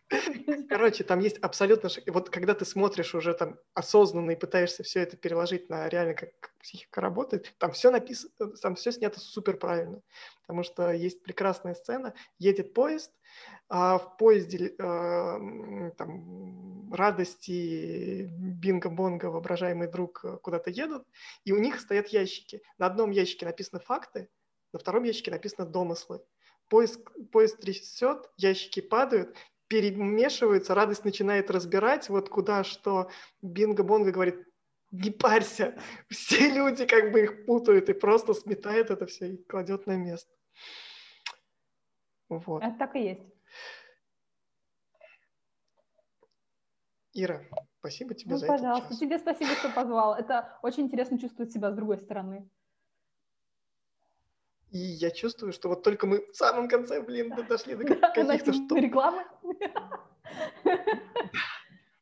[0.67, 1.89] Короче, там есть абсолютно...
[2.07, 6.51] Вот когда ты смотришь уже там осознанно и пытаешься все это переложить на реально, как
[6.59, 10.01] психика работает, там все написано, там все снято супер правильно.
[10.41, 13.13] Потому что есть прекрасная сцена, едет поезд,
[13.69, 21.07] а в поезде э, там радости Бинго-Бонго, воображаемый друг, куда-то едут,
[21.45, 22.61] и у них стоят ящики.
[22.77, 24.27] На одном ящике написаны факты,
[24.73, 26.21] на втором ящике написано «домыслы».
[26.67, 27.01] Поезд,
[27.31, 29.35] поезд трясет, ящики падают,
[29.67, 33.09] перемешиваются, радость начинает разбирать, вот куда что.
[33.41, 34.45] Бинго-бонго говорит,
[34.91, 39.87] не парься, все люди как бы их путают и просто сметает это все и кладет
[39.87, 40.31] на место.
[42.29, 42.61] Вот.
[42.61, 43.23] Это так и есть.
[47.13, 47.41] Ира,
[47.79, 48.85] спасибо тебе ну, за пожалуйста.
[48.85, 48.99] этот час.
[48.99, 50.15] Тебе спасибо, что позвал.
[50.15, 52.47] Это очень интересно чувствовать себя с другой стороны.
[54.71, 58.75] И я чувствую, что вот только мы в самом конце, блин, дошли до каких-то что...
[58.77, 59.25] Рекламы?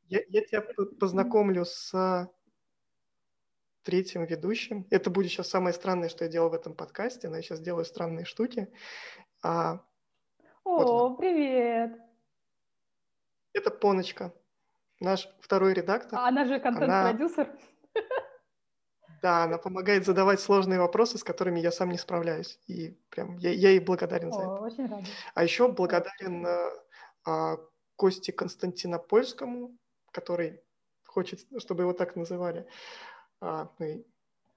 [0.09, 0.61] Я, я тебя
[0.99, 2.30] познакомлю с
[3.84, 4.86] третьим ведущим.
[4.89, 7.86] Это будет сейчас самое странное, что я делал в этом подкасте, но я сейчас делаю
[7.86, 8.68] странные штуки.
[9.41, 9.82] А,
[10.65, 11.97] О, вот привет!
[13.53, 14.34] Это Поночка,
[14.99, 16.20] наш второй редактор.
[16.20, 17.47] А она же контент-продюсер.
[17.47, 18.03] Она...
[19.22, 22.59] Да, она помогает задавать сложные вопросы, с которыми я сам не справляюсь.
[22.68, 24.49] И прям я, я ей благодарен О, за это.
[24.49, 25.05] Очень рада.
[25.34, 26.47] А еще благодарен
[27.26, 27.57] а,
[27.95, 29.78] Косте Константинопольскому,
[30.11, 30.61] который
[31.05, 32.68] хочет, чтобы его так называли,
[33.41, 34.05] а, ну,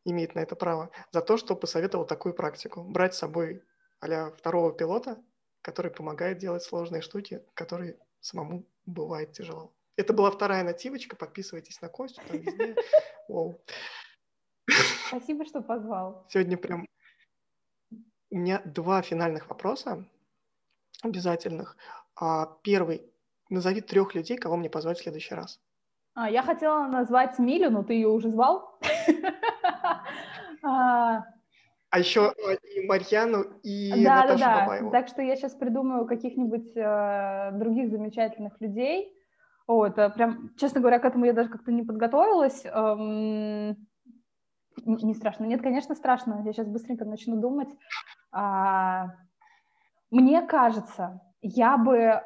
[0.05, 2.83] имеет на это право, за то, что посоветовал такую практику.
[2.83, 3.63] Брать с собой
[4.01, 5.23] а второго пилота,
[5.63, 9.73] который помогает делать сложные штуки, которые самому бывает тяжело.
[9.97, 11.17] Это была вторая нативочка.
[11.17, 12.77] Подписывайтесь на Костю, там везде.
[15.09, 16.27] Спасибо, что позвал.
[16.29, 16.87] Сегодня прям
[18.31, 20.05] у меня два финальных вопроса
[21.03, 21.77] обязательных.
[22.15, 23.03] А, первый.
[23.49, 25.61] Назови трех людей, кого мне позвать в следующий раз.
[26.15, 28.79] А, я хотела назвать Милю, но ты ее уже звал.
[30.63, 31.25] А,
[31.89, 32.35] а еще
[32.75, 34.91] и Марьяну, и да, Наташу да, Бабаеву.
[34.91, 39.11] Так что я сейчас придумаю каких-нибудь э, других замечательных людей.
[39.67, 42.63] О, это прям, честно говоря, к этому я даже как-то не подготовилась.
[42.65, 43.89] Эм,
[44.85, 45.45] не страшно.
[45.45, 46.43] Нет, конечно, страшно.
[46.45, 47.69] Я сейчас быстренько начну думать.
[48.33, 49.09] А,
[50.11, 52.21] мне кажется, я бы э,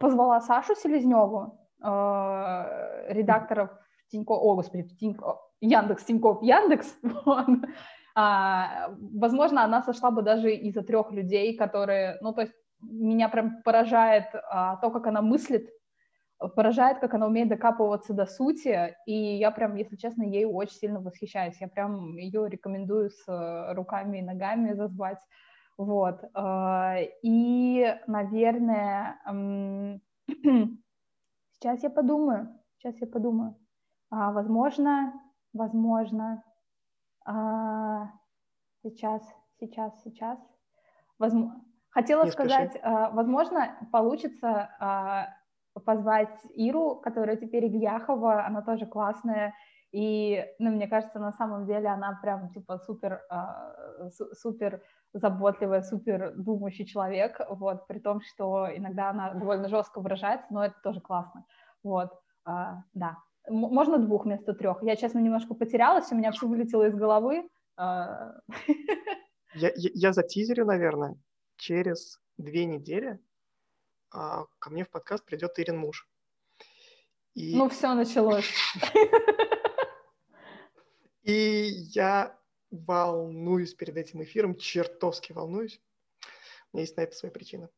[0.00, 3.70] позвала Сашу Селезневу, э, редакторов
[4.08, 6.96] Тинькофф, о, господи, Тинько, Яндекс, Тинькофф, Яндекс,
[8.14, 13.62] а, возможно, она сошла бы даже из-за трех людей, которые, ну, то есть меня прям
[13.62, 15.68] поражает а, то, как она мыслит,
[16.38, 21.00] поражает, как она умеет докапываться до сути, и я прям, если честно, ей очень сильно
[21.00, 21.60] восхищаюсь.
[21.60, 23.24] Я прям ее рекомендую с
[23.74, 25.18] руками и ногами зазвать.
[25.78, 26.22] Вот.
[26.34, 29.20] Э, и, наверное,
[31.52, 33.56] сейчас я подумаю, сейчас я подумаю.
[34.10, 35.12] А, возможно,
[35.52, 36.42] возможно,
[37.24, 38.12] а,
[38.82, 39.22] сейчас,
[39.58, 40.38] сейчас, сейчас.
[41.18, 42.78] Возможно, хотела Не сказать.
[42.82, 44.70] А, возможно, получится
[45.84, 49.54] позвать Иру, которая теперь Ильяхова, она тоже классная,
[49.92, 56.34] и, ну, мне кажется, на самом деле она прям, типа, супер, э, супер заботливая, супер
[56.36, 61.46] думающий человек, вот, при том, что иногда она довольно жестко выражается, но это тоже классно,
[61.82, 62.12] вот,
[62.46, 62.50] э,
[62.94, 63.16] да.
[63.48, 64.82] Можно двух вместо трех.
[64.82, 67.48] Я, честно, немножко потерялась, у меня все вылетело из головы.
[67.78, 68.32] Э.
[69.54, 71.16] Я, я, я затизерю, наверное,
[71.56, 73.18] через две недели
[74.16, 76.08] а, ко мне в подкаст придет Ирин муж.
[77.34, 77.54] И...
[77.54, 78.50] Ну, все началось.
[81.22, 82.38] И я
[82.70, 85.82] волнуюсь перед этим эфиром, чертовски волнуюсь.
[86.72, 87.68] У меня есть на это свои причины.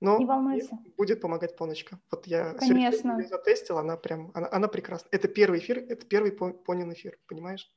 [0.00, 0.76] Но не волнуйся.
[0.96, 2.00] будет помогать Поночка.
[2.10, 3.18] Вот я Конечно.
[3.18, 5.08] ее затестил, она прям, она, она прекрасна.
[5.12, 7.70] Это первый эфир, это первый Понин эфир, понимаешь?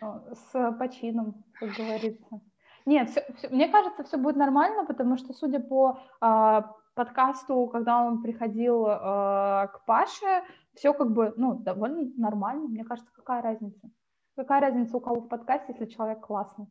[0.00, 2.40] С почином, как говорится.
[2.86, 6.62] Нет, все, все, мне кажется, все будет нормально, потому что, судя по э,
[6.94, 12.68] подкасту, когда он приходил э, к Паше, все как бы, ну, довольно нормально.
[12.68, 13.90] Мне кажется, какая разница?
[14.36, 16.66] Какая разница у кого в подкасте, если человек классный?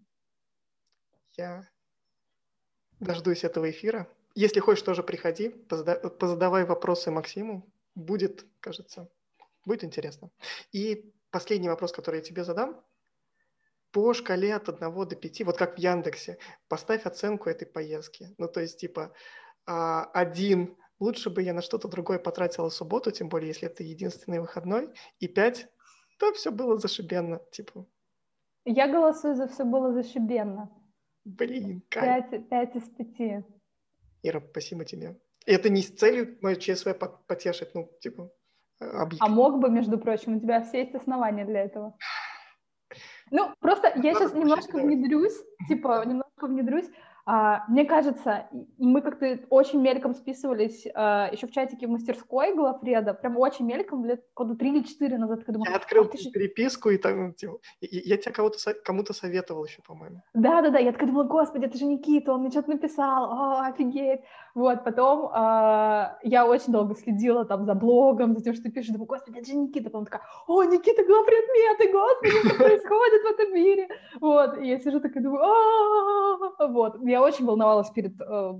[1.35, 1.67] Я
[3.01, 4.07] дождусь этого эфира.
[4.35, 7.67] Если хочешь, тоже приходи, позадавай вопросы Максиму.
[7.93, 9.09] Будет, кажется,
[9.65, 10.29] будет интересно.
[10.71, 12.79] И последний вопрос, который я тебе задам–
[13.95, 16.37] по шкале от 1 до 5, вот как в Яндексе,
[16.67, 18.35] поставь оценку этой поездки.
[18.37, 19.13] Ну, то есть, типа,
[19.65, 24.41] а, один, лучше бы я на что-то другое потратила субботу, тем более, если это единственный
[24.41, 24.89] выходной,
[25.21, 25.69] и пять,
[26.19, 27.85] то все было зашибенно, типа.
[28.65, 30.69] Я голосую за все было зашибенно.
[31.23, 32.29] Блин, кайф.
[32.29, 33.45] Пять, пять из пяти.
[34.23, 35.17] Ира, спасибо тебе.
[35.45, 36.89] И это не с целью мое ЧСВ
[37.27, 38.29] потешить, ну, типа,
[38.81, 39.25] объективно.
[39.25, 41.95] А мог бы, между прочим, у тебя все есть основания для этого.
[43.31, 46.89] Ну, просто я сейчас немножко внедрюсь, типа, немножко внедрюсь.
[47.27, 48.47] А, мне кажется,
[48.77, 54.05] мы как-то очень мельком списывались а, еще в чатике в мастерской Глафреда, прям очень мельком,
[54.05, 55.41] лет года три или четыре назад.
[55.47, 56.29] Я думала, я открыл а, же...
[56.29, 60.21] переписку, и там, типа, я тебя кого-то, кому-то советовал еще, по-моему.
[60.35, 64.21] Да-да-да, я такая думала, господи, это же Никита, он мне что-то написал, о, офигеть.
[64.53, 68.91] Вот, потом а, я очень долго следила там за блогом, за тем, что ты пишешь,
[68.91, 69.85] думаю, господи, это же Никита.
[69.85, 73.89] Потом такая, о, Никита Глафред Меты, господи, что происходит в этом мире?
[74.21, 78.53] Вот, и я сижу такая, думаю, вот, я очень волновалась перед, э,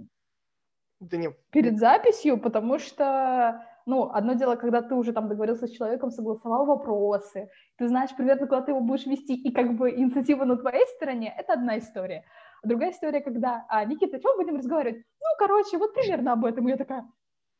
[1.00, 1.30] да не...
[1.52, 6.66] перед записью, потому что, ну, одно дело, когда ты уже там договорился с человеком, согласовал
[6.66, 10.86] вопросы, ты знаешь примерно, куда ты его будешь вести, и как бы инициатива на твоей
[10.96, 12.26] стороне, это одна история.
[12.64, 15.04] А другая история, когда, а, Никита, что будем разговаривать?
[15.20, 16.68] Ну, короче, вот примерно об этом.
[16.68, 17.06] И я такая,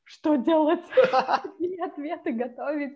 [0.04, 0.84] что делать?
[1.44, 2.94] Какие ответы готовить?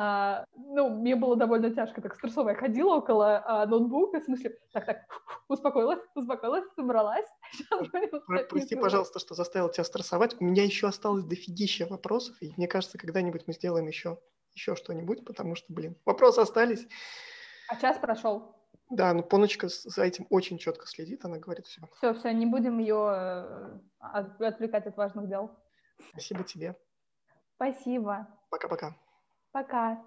[0.00, 2.50] А, ну, мне было довольно тяжко, так стрессово.
[2.50, 4.98] Я ходила около а, ноутбука, в смысле, так, так,
[5.48, 7.26] успокоилась, успокоилась, собралась.
[8.48, 10.40] Прости, пожалуйста, что заставил тебя стрессовать.
[10.40, 14.20] У меня еще осталось дофигища вопросов, и мне кажется, когда-нибудь мы сделаем еще,
[14.54, 16.86] еще что-нибудь, потому что, блин, вопросы остались.
[17.68, 18.54] А час прошел.
[18.90, 21.82] Да, ну Поночка за этим очень четко следит, она говорит все.
[21.96, 25.50] Все, все, не будем ее э, отвлекать от важных дел.
[26.12, 26.76] Спасибо тебе.
[27.56, 28.28] Спасибо.
[28.48, 28.94] Пока-пока.
[29.52, 30.02] Пока.